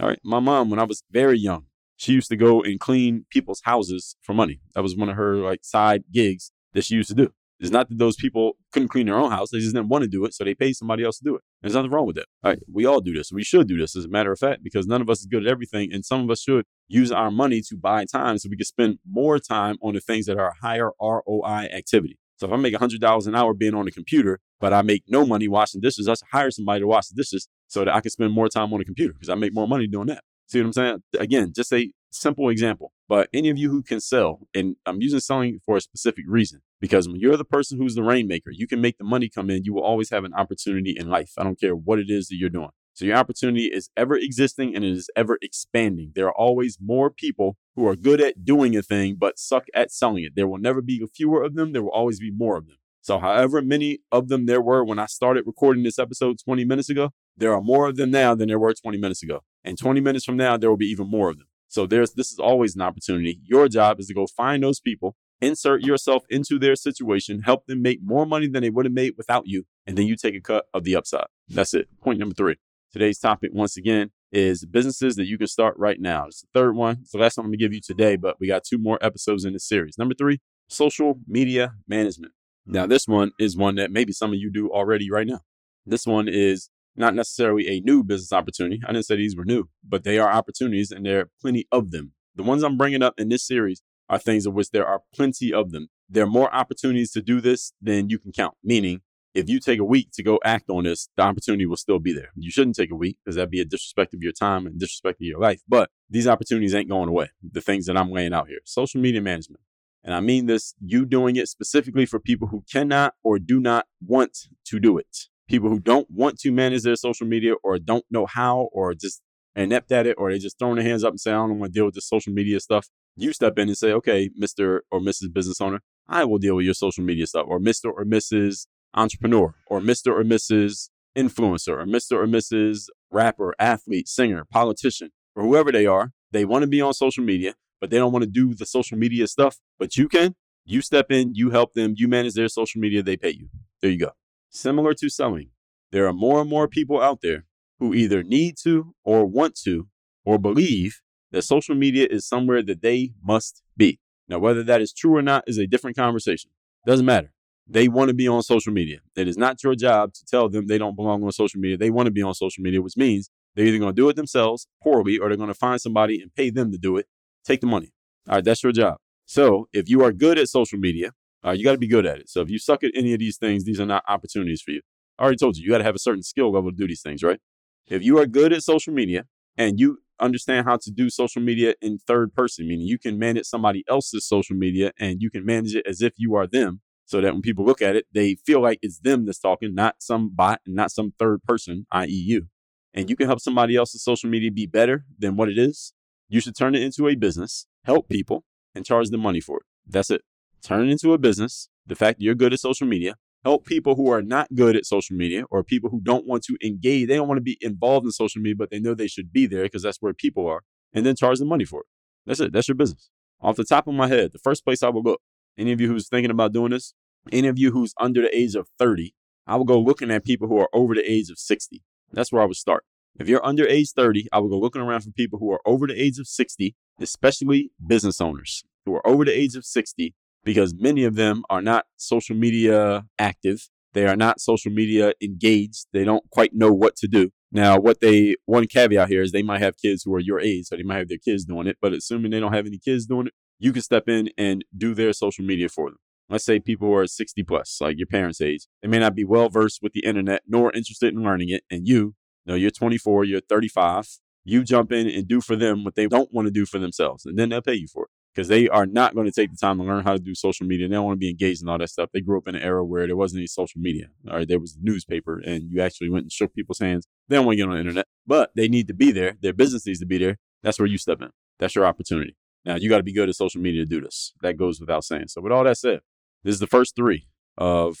All 0.00 0.08
right. 0.08 0.18
My 0.24 0.40
mom, 0.40 0.70
when 0.70 0.80
I 0.80 0.84
was 0.84 1.02
very 1.10 1.38
young, 1.38 1.66
she 1.96 2.12
used 2.12 2.28
to 2.30 2.36
go 2.36 2.62
and 2.62 2.80
clean 2.80 3.26
people's 3.30 3.62
houses 3.64 4.16
for 4.22 4.34
money. 4.34 4.60
That 4.74 4.82
was 4.82 4.96
one 4.96 5.08
of 5.08 5.16
her 5.16 5.36
like 5.36 5.60
side 5.64 6.04
gigs 6.12 6.50
that 6.72 6.84
she 6.84 6.94
used 6.96 7.10
to 7.10 7.14
do. 7.14 7.32
It's 7.62 7.70
not 7.70 7.88
that 7.88 7.98
those 7.98 8.16
people 8.16 8.56
couldn't 8.72 8.88
clean 8.88 9.06
their 9.06 9.14
own 9.14 9.30
house. 9.30 9.50
They 9.50 9.60
just 9.60 9.72
didn't 9.74 9.88
want 9.88 10.02
to 10.02 10.08
do 10.08 10.24
it. 10.24 10.34
So 10.34 10.42
they 10.42 10.54
paid 10.54 10.74
somebody 10.74 11.04
else 11.04 11.18
to 11.18 11.24
do 11.24 11.36
it. 11.36 11.42
There's 11.62 11.74
nothing 11.74 11.92
wrong 11.92 12.06
with 12.06 12.16
that. 12.16 12.26
All 12.42 12.50
right. 12.50 12.58
We 12.70 12.84
all 12.86 13.00
do 13.00 13.14
this. 13.14 13.30
We 13.32 13.44
should 13.44 13.68
do 13.68 13.78
this 13.78 13.94
as 13.96 14.04
a 14.04 14.08
matter 14.08 14.32
of 14.32 14.38
fact, 14.40 14.64
because 14.64 14.86
none 14.86 15.00
of 15.00 15.08
us 15.08 15.20
is 15.20 15.26
good 15.26 15.46
at 15.46 15.50
everything. 15.50 15.92
And 15.92 16.04
some 16.04 16.22
of 16.22 16.30
us 16.30 16.42
should 16.42 16.64
use 16.88 17.12
our 17.12 17.30
money 17.30 17.62
to 17.68 17.76
buy 17.76 18.04
time 18.04 18.38
so 18.38 18.48
we 18.50 18.56
can 18.56 18.66
spend 18.66 18.98
more 19.08 19.38
time 19.38 19.76
on 19.80 19.94
the 19.94 20.00
things 20.00 20.26
that 20.26 20.38
are 20.38 20.52
higher 20.60 20.90
ROI 21.00 21.68
activity. 21.72 22.18
So 22.36 22.48
if 22.48 22.52
I 22.52 22.56
make 22.56 22.74
$100 22.74 23.26
an 23.28 23.34
hour 23.36 23.54
being 23.54 23.74
on 23.74 23.84
the 23.84 23.92
computer, 23.92 24.40
but 24.58 24.72
I 24.72 24.82
make 24.82 25.04
no 25.06 25.24
money 25.24 25.46
washing 25.46 25.80
dishes, 25.80 26.08
I 26.08 26.14
should 26.14 26.26
hire 26.32 26.50
somebody 26.50 26.80
to 26.80 26.88
wash 26.88 27.06
the 27.06 27.14
dishes 27.14 27.46
so 27.68 27.84
that 27.84 27.94
I 27.94 28.00
can 28.00 28.10
spend 28.10 28.32
more 28.32 28.48
time 28.48 28.72
on 28.72 28.80
the 28.80 28.84
computer 28.84 29.12
because 29.12 29.28
I 29.28 29.36
make 29.36 29.54
more 29.54 29.68
money 29.68 29.86
doing 29.86 30.08
that. 30.08 30.24
See 30.48 30.58
what 30.58 30.66
I'm 30.66 30.72
saying? 30.72 31.02
Again, 31.20 31.52
just 31.54 31.72
a 31.72 31.92
simple 32.12 32.48
example. 32.48 32.92
But 33.08 33.28
any 33.32 33.48
of 33.48 33.58
you 33.58 33.70
who 33.70 33.82
can 33.82 34.00
sell, 34.00 34.40
and 34.54 34.76
I'm 34.86 35.00
using 35.00 35.20
selling 35.20 35.60
for 35.64 35.76
a 35.76 35.80
specific 35.80 36.24
reason, 36.28 36.62
because 36.80 37.08
when 37.08 37.18
you're 37.18 37.36
the 37.36 37.44
person 37.44 37.78
who's 37.78 37.94
the 37.94 38.02
rainmaker, 38.02 38.50
you 38.50 38.66
can 38.66 38.80
make 38.80 38.98
the 38.98 39.04
money 39.04 39.28
come 39.28 39.50
in. 39.50 39.64
You 39.64 39.74
will 39.74 39.82
always 39.82 40.10
have 40.10 40.24
an 40.24 40.34
opportunity 40.34 40.94
in 40.96 41.08
life. 41.08 41.32
I 41.36 41.44
don't 41.44 41.60
care 41.60 41.74
what 41.74 41.98
it 41.98 42.10
is 42.10 42.28
that 42.28 42.36
you're 42.36 42.50
doing. 42.50 42.70
So 42.94 43.06
your 43.06 43.16
opportunity 43.16 43.66
is 43.66 43.88
ever 43.96 44.16
existing 44.16 44.76
and 44.76 44.84
it 44.84 44.92
is 44.92 45.08
ever 45.16 45.38
expanding. 45.40 46.12
There 46.14 46.26
are 46.26 46.34
always 46.34 46.78
more 46.80 47.10
people 47.10 47.56
who 47.74 47.86
are 47.88 47.96
good 47.96 48.20
at 48.20 48.44
doing 48.44 48.76
a 48.76 48.82
thing, 48.82 49.16
but 49.18 49.38
suck 49.38 49.64
at 49.74 49.90
selling 49.90 50.24
it. 50.24 50.32
There 50.36 50.46
will 50.46 50.58
never 50.58 50.82
be 50.82 51.04
fewer 51.14 51.42
of 51.42 51.54
them. 51.54 51.72
There 51.72 51.82
will 51.82 51.90
always 51.90 52.20
be 52.20 52.30
more 52.30 52.58
of 52.58 52.66
them. 52.66 52.76
So 53.00 53.18
however 53.18 53.62
many 53.62 54.00
of 54.12 54.28
them 54.28 54.46
there 54.46 54.60
were 54.60 54.84
when 54.84 54.98
I 54.98 55.06
started 55.06 55.44
recording 55.46 55.82
this 55.82 55.98
episode 55.98 56.36
20 56.44 56.64
minutes 56.64 56.88
ago, 56.88 57.10
there 57.36 57.54
are 57.54 57.62
more 57.62 57.88
of 57.88 57.96
them 57.96 58.10
now 58.10 58.34
than 58.34 58.48
there 58.48 58.58
were 58.58 58.74
20 58.74 58.98
minutes 58.98 59.22
ago. 59.22 59.40
And 59.64 59.78
20 59.78 60.00
minutes 60.00 60.24
from 60.24 60.36
now, 60.36 60.56
there 60.56 60.70
will 60.70 60.76
be 60.76 60.86
even 60.90 61.08
more 61.08 61.30
of 61.30 61.38
them. 61.38 61.46
So 61.72 61.86
there's 61.86 62.12
this 62.12 62.30
is 62.30 62.38
always 62.38 62.74
an 62.74 62.82
opportunity. 62.82 63.40
Your 63.44 63.66
job 63.66 63.98
is 63.98 64.08
to 64.08 64.14
go 64.14 64.26
find 64.26 64.62
those 64.62 64.78
people, 64.78 65.16
insert 65.40 65.80
yourself 65.80 66.22
into 66.28 66.58
their 66.58 66.76
situation, 66.76 67.40
help 67.40 67.64
them 67.64 67.80
make 67.80 68.00
more 68.02 68.26
money 68.26 68.46
than 68.46 68.62
they 68.62 68.68
would 68.68 68.84
have 68.84 68.92
made 68.92 69.14
without 69.16 69.46
you, 69.46 69.64
and 69.86 69.96
then 69.96 70.06
you 70.06 70.14
take 70.14 70.34
a 70.34 70.40
cut 70.40 70.66
of 70.74 70.84
the 70.84 70.94
upside. 70.94 71.24
That's 71.48 71.72
it. 71.72 71.88
Point 72.02 72.18
number 72.18 72.34
three. 72.34 72.56
Today's 72.92 73.18
topic, 73.18 73.52
once 73.54 73.78
again, 73.78 74.10
is 74.30 74.66
businesses 74.66 75.16
that 75.16 75.24
you 75.24 75.38
can 75.38 75.46
start 75.46 75.74
right 75.78 75.98
now. 75.98 76.26
It's 76.26 76.42
the 76.42 76.48
third 76.52 76.76
one. 76.76 76.98
It's 77.00 77.12
the 77.12 77.18
last 77.18 77.38
one 77.38 77.46
I'm 77.46 77.50
gonna 77.50 77.56
give 77.56 77.72
you 77.72 77.80
today, 77.80 78.16
but 78.16 78.36
we 78.38 78.48
got 78.48 78.64
two 78.64 78.76
more 78.76 78.98
episodes 79.00 79.46
in 79.46 79.54
this 79.54 79.66
series. 79.66 79.96
Number 79.96 80.14
three, 80.14 80.40
social 80.68 81.20
media 81.26 81.72
management. 81.88 82.34
Now, 82.66 82.84
this 82.84 83.08
one 83.08 83.32
is 83.38 83.56
one 83.56 83.76
that 83.76 83.90
maybe 83.90 84.12
some 84.12 84.34
of 84.34 84.38
you 84.38 84.50
do 84.52 84.68
already 84.70 85.10
right 85.10 85.26
now. 85.26 85.40
This 85.86 86.06
one 86.06 86.28
is 86.28 86.68
not 86.96 87.14
necessarily 87.14 87.68
a 87.68 87.80
new 87.80 88.02
business 88.02 88.32
opportunity. 88.32 88.80
I 88.86 88.92
didn't 88.92 89.06
say 89.06 89.16
these 89.16 89.36
were 89.36 89.44
new, 89.44 89.68
but 89.86 90.04
they 90.04 90.18
are 90.18 90.30
opportunities 90.30 90.90
and 90.90 91.06
there 91.06 91.20
are 91.20 91.30
plenty 91.40 91.66
of 91.72 91.90
them. 91.90 92.12
The 92.34 92.42
ones 92.42 92.62
I'm 92.62 92.76
bringing 92.76 93.02
up 93.02 93.14
in 93.18 93.28
this 93.28 93.46
series 93.46 93.82
are 94.08 94.18
things 94.18 94.46
of 94.46 94.54
which 94.54 94.70
there 94.70 94.86
are 94.86 95.00
plenty 95.14 95.52
of 95.52 95.70
them. 95.70 95.88
There 96.08 96.24
are 96.24 96.30
more 96.30 96.54
opportunities 96.54 97.10
to 97.12 97.22
do 97.22 97.40
this 97.40 97.72
than 97.80 98.10
you 98.10 98.18
can 98.18 98.32
count, 98.32 98.54
meaning 98.62 99.00
if 99.34 99.48
you 99.48 99.60
take 99.60 99.78
a 99.78 99.84
week 99.84 100.10
to 100.12 100.22
go 100.22 100.38
act 100.44 100.68
on 100.68 100.84
this, 100.84 101.08
the 101.16 101.22
opportunity 101.22 101.64
will 101.64 101.76
still 101.76 101.98
be 101.98 102.12
there. 102.12 102.32
You 102.36 102.50
shouldn't 102.50 102.76
take 102.76 102.90
a 102.90 102.96
week 102.96 103.16
because 103.24 103.36
that'd 103.36 103.50
be 103.50 103.60
a 103.60 103.64
disrespect 103.64 104.12
of 104.12 104.22
your 104.22 104.32
time 104.32 104.66
and 104.66 104.78
disrespect 104.78 105.22
of 105.22 105.26
your 105.26 105.40
life. 105.40 105.62
But 105.66 105.90
these 106.10 106.28
opportunities 106.28 106.74
ain't 106.74 106.90
going 106.90 107.08
away. 107.08 107.30
The 107.42 107.62
things 107.62 107.86
that 107.86 107.96
I'm 107.96 108.10
laying 108.10 108.34
out 108.34 108.48
here 108.48 108.58
social 108.64 109.00
media 109.00 109.22
management. 109.22 109.62
And 110.04 110.14
I 110.14 110.20
mean 110.20 110.46
this, 110.46 110.74
you 110.84 111.06
doing 111.06 111.36
it 111.36 111.48
specifically 111.48 112.06
for 112.06 112.18
people 112.18 112.48
who 112.48 112.64
cannot 112.70 113.14
or 113.22 113.38
do 113.38 113.60
not 113.60 113.86
want 114.04 114.36
to 114.66 114.80
do 114.80 114.98
it 114.98 115.28
people 115.52 115.68
who 115.68 115.78
don't 115.78 116.10
want 116.10 116.38
to 116.38 116.50
manage 116.50 116.82
their 116.82 116.96
social 116.96 117.26
media 117.26 117.52
or 117.62 117.78
don't 117.78 118.06
know 118.10 118.24
how 118.24 118.70
or 118.72 118.94
just 118.94 119.20
inept 119.54 119.92
at 119.92 120.06
it 120.06 120.16
or 120.18 120.32
they 120.32 120.38
just 120.38 120.58
throwing 120.58 120.76
their 120.76 120.84
hands 120.84 121.04
up 121.04 121.10
and 121.10 121.20
say, 121.20 121.30
I 121.30 121.34
don't 121.34 121.58
want 121.58 121.74
to 121.74 121.78
deal 121.78 121.84
with 121.84 121.94
this 121.94 122.08
social 122.08 122.32
media 122.32 122.58
stuff. 122.58 122.88
You 123.16 123.34
step 123.34 123.58
in 123.58 123.68
and 123.68 123.76
say, 123.76 123.92
okay, 123.92 124.30
Mr. 124.40 124.80
or 124.90 124.98
Mrs. 124.98 125.30
Business 125.30 125.60
Owner, 125.60 125.80
I 126.08 126.24
will 126.24 126.38
deal 126.38 126.56
with 126.56 126.64
your 126.64 126.72
social 126.72 127.04
media 127.04 127.26
stuff, 127.26 127.44
or 127.46 127.60
Mr. 127.60 127.92
or 127.94 128.06
Mrs. 128.06 128.66
Entrepreneur, 128.94 129.54
or 129.66 129.80
Mr. 129.80 130.06
or 130.06 130.24
Mrs. 130.24 130.88
Influencer, 131.14 131.82
or 131.82 131.84
Mr. 131.84 132.12
or 132.12 132.26
Mrs. 132.26 132.86
Rapper, 133.10 133.54
athlete, 133.58 134.08
singer, 134.08 134.46
politician, 134.50 135.10
or 135.36 135.44
whoever 135.44 135.70
they 135.70 135.84
are. 135.84 136.12
They 136.30 136.46
want 136.46 136.62
to 136.62 136.66
be 136.66 136.80
on 136.80 136.94
social 136.94 137.22
media, 137.22 137.52
but 137.78 137.90
they 137.90 137.98
don't 137.98 138.12
want 138.12 138.22
to 138.22 138.30
do 138.30 138.54
the 138.54 138.64
social 138.64 138.96
media 138.96 139.26
stuff. 139.26 139.58
But 139.78 139.98
you 139.98 140.08
can. 140.08 140.34
You 140.64 140.80
step 140.80 141.10
in, 141.10 141.34
you 141.34 141.50
help 141.50 141.74
them, 141.74 141.92
you 141.96 142.08
manage 142.08 142.32
their 142.32 142.48
social 142.48 142.80
media, 142.80 143.02
they 143.02 143.18
pay 143.18 143.30
you. 143.30 143.48
There 143.82 143.90
you 143.90 143.98
go. 143.98 144.12
Similar 144.54 144.92
to 144.94 145.08
selling, 145.08 145.48
there 145.92 146.06
are 146.06 146.12
more 146.12 146.42
and 146.42 146.50
more 146.50 146.68
people 146.68 147.00
out 147.00 147.22
there 147.22 147.46
who 147.78 147.94
either 147.94 148.22
need 148.22 148.56
to 148.62 148.94
or 149.02 149.24
want 149.24 149.54
to 149.64 149.88
or 150.26 150.38
believe 150.38 151.00
that 151.30 151.42
social 151.42 151.74
media 151.74 152.06
is 152.10 152.28
somewhere 152.28 152.62
that 152.62 152.82
they 152.82 153.14
must 153.24 153.62
be. 153.78 153.98
Now, 154.28 154.38
whether 154.38 154.62
that 154.62 154.82
is 154.82 154.92
true 154.92 155.16
or 155.16 155.22
not 155.22 155.44
is 155.46 155.56
a 155.56 155.66
different 155.66 155.96
conversation. 155.96 156.50
Doesn't 156.86 157.06
matter. 157.06 157.32
They 157.66 157.88
want 157.88 158.08
to 158.08 158.14
be 158.14 158.28
on 158.28 158.42
social 158.42 158.74
media. 158.74 158.98
It 159.16 159.26
is 159.26 159.38
not 159.38 159.64
your 159.64 159.74
job 159.74 160.12
to 160.12 160.24
tell 160.26 160.50
them 160.50 160.66
they 160.66 160.76
don't 160.76 160.96
belong 160.96 161.24
on 161.24 161.32
social 161.32 161.58
media. 161.58 161.78
They 161.78 161.90
want 161.90 162.06
to 162.06 162.12
be 162.12 162.22
on 162.22 162.34
social 162.34 162.62
media, 162.62 162.82
which 162.82 162.96
means 162.96 163.30
they're 163.54 163.64
either 163.64 163.78
going 163.78 163.94
to 163.94 164.00
do 164.00 164.10
it 164.10 164.16
themselves 164.16 164.66
poorly 164.82 165.16
or 165.16 165.28
they're 165.28 165.38
going 165.38 165.48
to 165.48 165.54
find 165.54 165.80
somebody 165.80 166.20
and 166.20 166.34
pay 166.34 166.50
them 166.50 166.70
to 166.72 166.78
do 166.78 166.98
it. 166.98 167.06
Take 167.42 167.62
the 167.62 167.66
money. 167.66 167.92
All 168.28 168.34
right, 168.34 168.44
that's 168.44 168.62
your 168.62 168.72
job. 168.72 168.98
So 169.24 169.68
if 169.72 169.88
you 169.88 170.04
are 170.04 170.12
good 170.12 170.38
at 170.38 170.48
social 170.48 170.78
media, 170.78 171.12
uh, 171.44 171.50
you 171.50 171.64
got 171.64 171.72
to 171.72 171.78
be 171.78 171.88
good 171.88 172.06
at 172.06 172.18
it. 172.18 172.28
So 172.28 172.40
if 172.40 172.50
you 172.50 172.58
suck 172.58 172.84
at 172.84 172.92
any 172.94 173.12
of 173.12 173.18
these 173.18 173.36
things, 173.36 173.64
these 173.64 173.80
are 173.80 173.86
not 173.86 174.04
opportunities 174.08 174.62
for 174.62 174.70
you. 174.70 174.80
I 175.18 175.24
already 175.24 175.38
told 175.38 175.56
you, 175.56 175.64
you 175.64 175.70
got 175.70 175.78
to 175.78 175.84
have 175.84 175.94
a 175.94 176.00
certain 176.00 176.22
skill 176.22 176.52
level 176.52 176.70
to 176.70 176.76
do 176.76 176.86
these 176.86 177.02
things, 177.02 177.22
right? 177.22 177.40
If 177.86 178.02
you 178.02 178.18
are 178.18 178.26
good 178.26 178.52
at 178.52 178.62
social 178.62 178.92
media 178.92 179.26
and 179.56 179.78
you 179.78 179.98
understand 180.20 180.66
how 180.66 180.76
to 180.76 180.90
do 180.90 181.10
social 181.10 181.42
media 181.42 181.74
in 181.82 181.98
third 181.98 182.34
person, 182.34 182.66
meaning 182.66 182.86
you 182.86 182.98
can 182.98 183.18
manage 183.18 183.46
somebody 183.46 183.84
else's 183.88 184.26
social 184.26 184.56
media 184.56 184.92
and 184.98 185.20
you 185.20 185.30
can 185.30 185.44
manage 185.44 185.74
it 185.74 185.86
as 185.86 186.00
if 186.00 186.12
you 186.16 186.34
are 186.34 186.46
them 186.46 186.80
so 187.04 187.20
that 187.20 187.32
when 187.32 187.42
people 187.42 187.64
look 187.64 187.82
at 187.82 187.96
it, 187.96 188.06
they 188.12 188.36
feel 188.36 188.60
like 188.60 188.78
it's 188.80 189.00
them 189.00 189.26
that's 189.26 189.38
talking, 189.38 189.74
not 189.74 189.96
some 189.98 190.30
bot 190.34 190.60
and 190.64 190.74
not 190.74 190.90
some 190.90 191.12
third 191.18 191.42
person, 191.42 191.86
i.e., 191.92 192.08
you. 192.10 192.46
And 192.94 193.10
you 193.10 193.16
can 193.16 193.26
help 193.26 193.40
somebody 193.40 193.76
else's 193.76 194.04
social 194.04 194.30
media 194.30 194.50
be 194.50 194.66
better 194.66 195.04
than 195.18 195.36
what 195.36 195.48
it 195.48 195.58
is. 195.58 195.92
You 196.28 196.40
should 196.40 196.56
turn 196.56 196.74
it 196.74 196.82
into 196.82 197.08
a 197.08 197.14
business, 197.14 197.66
help 197.84 198.08
people, 198.08 198.44
and 198.74 198.84
charge 198.84 199.08
them 199.10 199.20
money 199.20 199.40
for 199.40 199.58
it. 199.58 199.66
That's 199.86 200.10
it. 200.10 200.22
Turn 200.64 200.88
it 200.88 200.92
into 200.92 201.12
a 201.12 201.18
business. 201.18 201.68
The 201.86 201.96
fact 201.96 202.18
that 202.18 202.24
you're 202.24 202.34
good 202.34 202.52
at 202.52 202.60
social 202.60 202.86
media, 202.86 203.16
help 203.44 203.66
people 203.66 203.96
who 203.96 204.10
are 204.10 204.22
not 204.22 204.54
good 204.54 204.76
at 204.76 204.86
social 204.86 205.16
media 205.16 205.44
or 205.50 205.64
people 205.64 205.90
who 205.90 206.00
don't 206.00 206.26
want 206.26 206.44
to 206.44 206.56
engage. 206.64 207.08
They 207.08 207.16
don't 207.16 207.26
want 207.28 207.38
to 207.38 207.42
be 207.42 207.58
involved 207.60 208.06
in 208.06 208.12
social 208.12 208.40
media, 208.40 208.56
but 208.56 208.70
they 208.70 208.78
know 208.78 208.94
they 208.94 209.08
should 209.08 209.32
be 209.32 209.46
there 209.46 209.64
because 209.64 209.82
that's 209.82 209.98
where 209.98 210.14
people 210.14 210.46
are, 210.46 210.62
and 210.92 211.04
then 211.04 211.16
charge 211.16 211.38
them 211.38 211.48
money 211.48 211.64
for 211.64 211.80
it. 211.80 211.86
That's 212.26 212.40
it. 212.40 212.52
That's 212.52 212.68
your 212.68 212.76
business. 212.76 213.10
Off 213.40 213.56
the 213.56 213.64
top 213.64 213.88
of 213.88 213.94
my 213.94 214.06
head, 214.06 214.32
the 214.32 214.38
first 214.38 214.64
place 214.64 214.82
I 214.82 214.88
will 214.88 215.02
go, 215.02 215.16
any 215.58 215.72
of 215.72 215.80
you 215.80 215.88
who's 215.88 216.08
thinking 216.08 216.30
about 216.30 216.52
doing 216.52 216.70
this, 216.70 216.94
any 217.32 217.48
of 217.48 217.58
you 217.58 217.72
who's 217.72 217.92
under 217.98 218.22
the 218.22 218.36
age 218.36 218.54
of 218.54 218.68
30, 218.78 219.12
I 219.46 219.56
will 219.56 219.64
go 219.64 219.80
looking 219.80 220.12
at 220.12 220.24
people 220.24 220.46
who 220.46 220.58
are 220.58 220.68
over 220.72 220.94
the 220.94 221.10
age 221.10 221.28
of 221.28 221.38
60. 221.38 221.82
That's 222.12 222.30
where 222.30 222.42
I 222.42 222.46
would 222.46 222.56
start. 222.56 222.84
If 223.18 223.28
you're 223.28 223.44
under 223.44 223.66
age 223.66 223.90
30, 223.90 224.28
I 224.32 224.38
would 224.38 224.50
go 224.50 224.58
looking 224.58 224.80
around 224.80 225.02
for 225.02 225.10
people 225.10 225.38
who 225.40 225.50
are 225.50 225.60
over 225.66 225.88
the 225.88 226.00
age 226.00 226.18
of 226.18 226.28
60, 226.28 226.76
especially 227.00 227.72
business 227.84 228.20
owners 228.20 228.64
who 228.86 228.94
are 228.94 229.06
over 229.06 229.24
the 229.24 229.36
age 229.36 229.54
of 229.56 229.64
60 229.64 230.14
because 230.44 230.74
many 230.74 231.04
of 231.04 231.14
them 231.14 231.44
are 231.50 231.62
not 231.62 231.86
social 231.96 232.36
media 232.36 233.04
active. 233.18 233.68
They 233.94 234.06
are 234.06 234.16
not 234.16 234.40
social 234.40 234.72
media 234.72 235.12
engaged. 235.22 235.86
They 235.92 236.04
don't 236.04 236.28
quite 236.30 236.54
know 236.54 236.72
what 236.72 236.96
to 236.96 237.08
do. 237.08 237.30
Now, 237.50 237.78
what 237.78 238.00
they, 238.00 238.36
one 238.46 238.66
caveat 238.66 239.08
here 239.08 239.20
is 239.20 239.30
they 239.30 239.42
might 239.42 239.60
have 239.60 239.76
kids 239.76 240.02
who 240.04 240.14
are 240.14 240.20
your 240.20 240.40
age, 240.40 240.66
so 240.66 240.76
they 240.76 240.82
might 240.82 240.98
have 240.98 241.08
their 241.08 241.18
kids 241.18 241.44
doing 241.44 241.66
it, 241.66 241.76
but 241.82 241.92
assuming 241.92 242.30
they 242.30 242.40
don't 242.40 242.54
have 242.54 242.66
any 242.66 242.78
kids 242.78 243.04
doing 243.04 243.26
it, 243.26 243.34
you 243.58 243.72
can 243.72 243.82
step 243.82 244.08
in 244.08 244.30
and 244.38 244.64
do 244.76 244.94
their 244.94 245.12
social 245.12 245.44
media 245.44 245.68
for 245.68 245.90
them. 245.90 245.98
Let's 246.30 246.46
say 246.46 246.60
people 246.60 246.88
who 246.88 246.94
are 246.94 247.06
60 247.06 247.42
plus, 247.42 247.76
like 247.80 247.98
your 247.98 248.06
parents' 248.06 248.40
age. 248.40 248.66
They 248.80 248.88
may 248.88 248.98
not 248.98 249.14
be 249.14 249.24
well 249.24 249.50
versed 249.50 249.80
with 249.82 249.92
the 249.92 250.00
internet 250.00 250.42
nor 250.48 250.72
interested 250.72 251.12
in 251.12 251.22
learning 251.22 251.50
it. 251.50 251.62
And 251.70 251.86
you, 251.86 252.14
you 252.46 252.52
know, 252.52 252.54
you're 252.54 252.70
24, 252.70 253.24
you're 253.24 253.42
35, 253.46 254.08
you 254.44 254.64
jump 254.64 254.90
in 254.90 255.06
and 255.06 255.28
do 255.28 255.42
for 255.42 255.54
them 255.54 255.84
what 255.84 255.94
they 255.94 256.06
don't 256.06 256.32
want 256.32 256.46
to 256.46 256.52
do 256.52 256.64
for 256.64 256.78
themselves, 256.78 257.26
and 257.26 257.38
then 257.38 257.50
they'll 257.50 257.60
pay 257.60 257.74
you 257.74 257.86
for 257.86 258.04
it 258.04 258.10
because 258.34 258.48
they 258.48 258.68
are 258.68 258.86
not 258.86 259.14
going 259.14 259.26
to 259.26 259.32
take 259.32 259.50
the 259.50 259.56
time 259.56 259.78
to 259.78 259.84
learn 259.84 260.04
how 260.04 260.12
to 260.12 260.18
do 260.18 260.34
social 260.34 260.66
media. 260.66 260.88
They 260.88 260.94
don't 260.94 261.04
want 261.04 261.16
to 261.16 261.20
be 261.20 261.30
engaged 261.30 261.62
in 261.62 261.68
all 261.68 261.78
that 261.78 261.90
stuff. 261.90 262.10
They 262.12 262.20
grew 262.20 262.38
up 262.38 262.48
in 262.48 262.54
an 262.54 262.62
era 262.62 262.84
where 262.84 263.06
there 263.06 263.16
wasn't 263.16 263.40
any 263.40 263.46
social 263.46 263.80
media. 263.80 264.06
All 264.28 264.36
right, 264.36 264.48
there 264.48 264.58
was 264.58 264.78
newspaper, 264.80 265.38
and 265.38 265.70
you 265.70 265.80
actually 265.80 266.10
went 266.10 266.24
and 266.24 266.32
shook 266.32 266.54
people's 266.54 266.78
hands. 266.78 267.06
They 267.28 267.36
don't 267.36 267.46
want 267.46 267.54
to 267.54 267.62
get 267.62 267.68
on 267.68 267.74
the 267.74 267.80
internet, 267.80 268.06
but 268.26 268.50
they 268.56 268.68
need 268.68 268.88
to 268.88 268.94
be 268.94 269.12
there. 269.12 269.36
Their 269.40 269.52
business 269.52 269.86
needs 269.86 270.00
to 270.00 270.06
be 270.06 270.18
there. 270.18 270.38
That's 270.62 270.78
where 270.78 270.88
you 270.88 270.98
step 270.98 271.20
in. 271.20 271.30
That's 271.58 271.74
your 271.74 271.86
opportunity. 271.86 272.36
Now 272.64 272.76
you 272.76 272.88
got 272.88 272.98
to 272.98 273.02
be 273.02 273.12
good 273.12 273.28
at 273.28 273.34
social 273.34 273.60
media 273.60 273.82
to 273.82 273.86
do 273.86 274.00
this. 274.00 274.32
That 274.40 274.56
goes 274.56 274.80
without 274.80 275.04
saying. 275.04 275.28
So 275.28 275.40
with 275.40 275.52
all 275.52 275.64
that 275.64 275.78
said, 275.78 276.00
this 276.44 276.54
is 276.54 276.60
the 276.60 276.66
first 276.66 276.96
three 276.96 277.26
of 277.58 277.98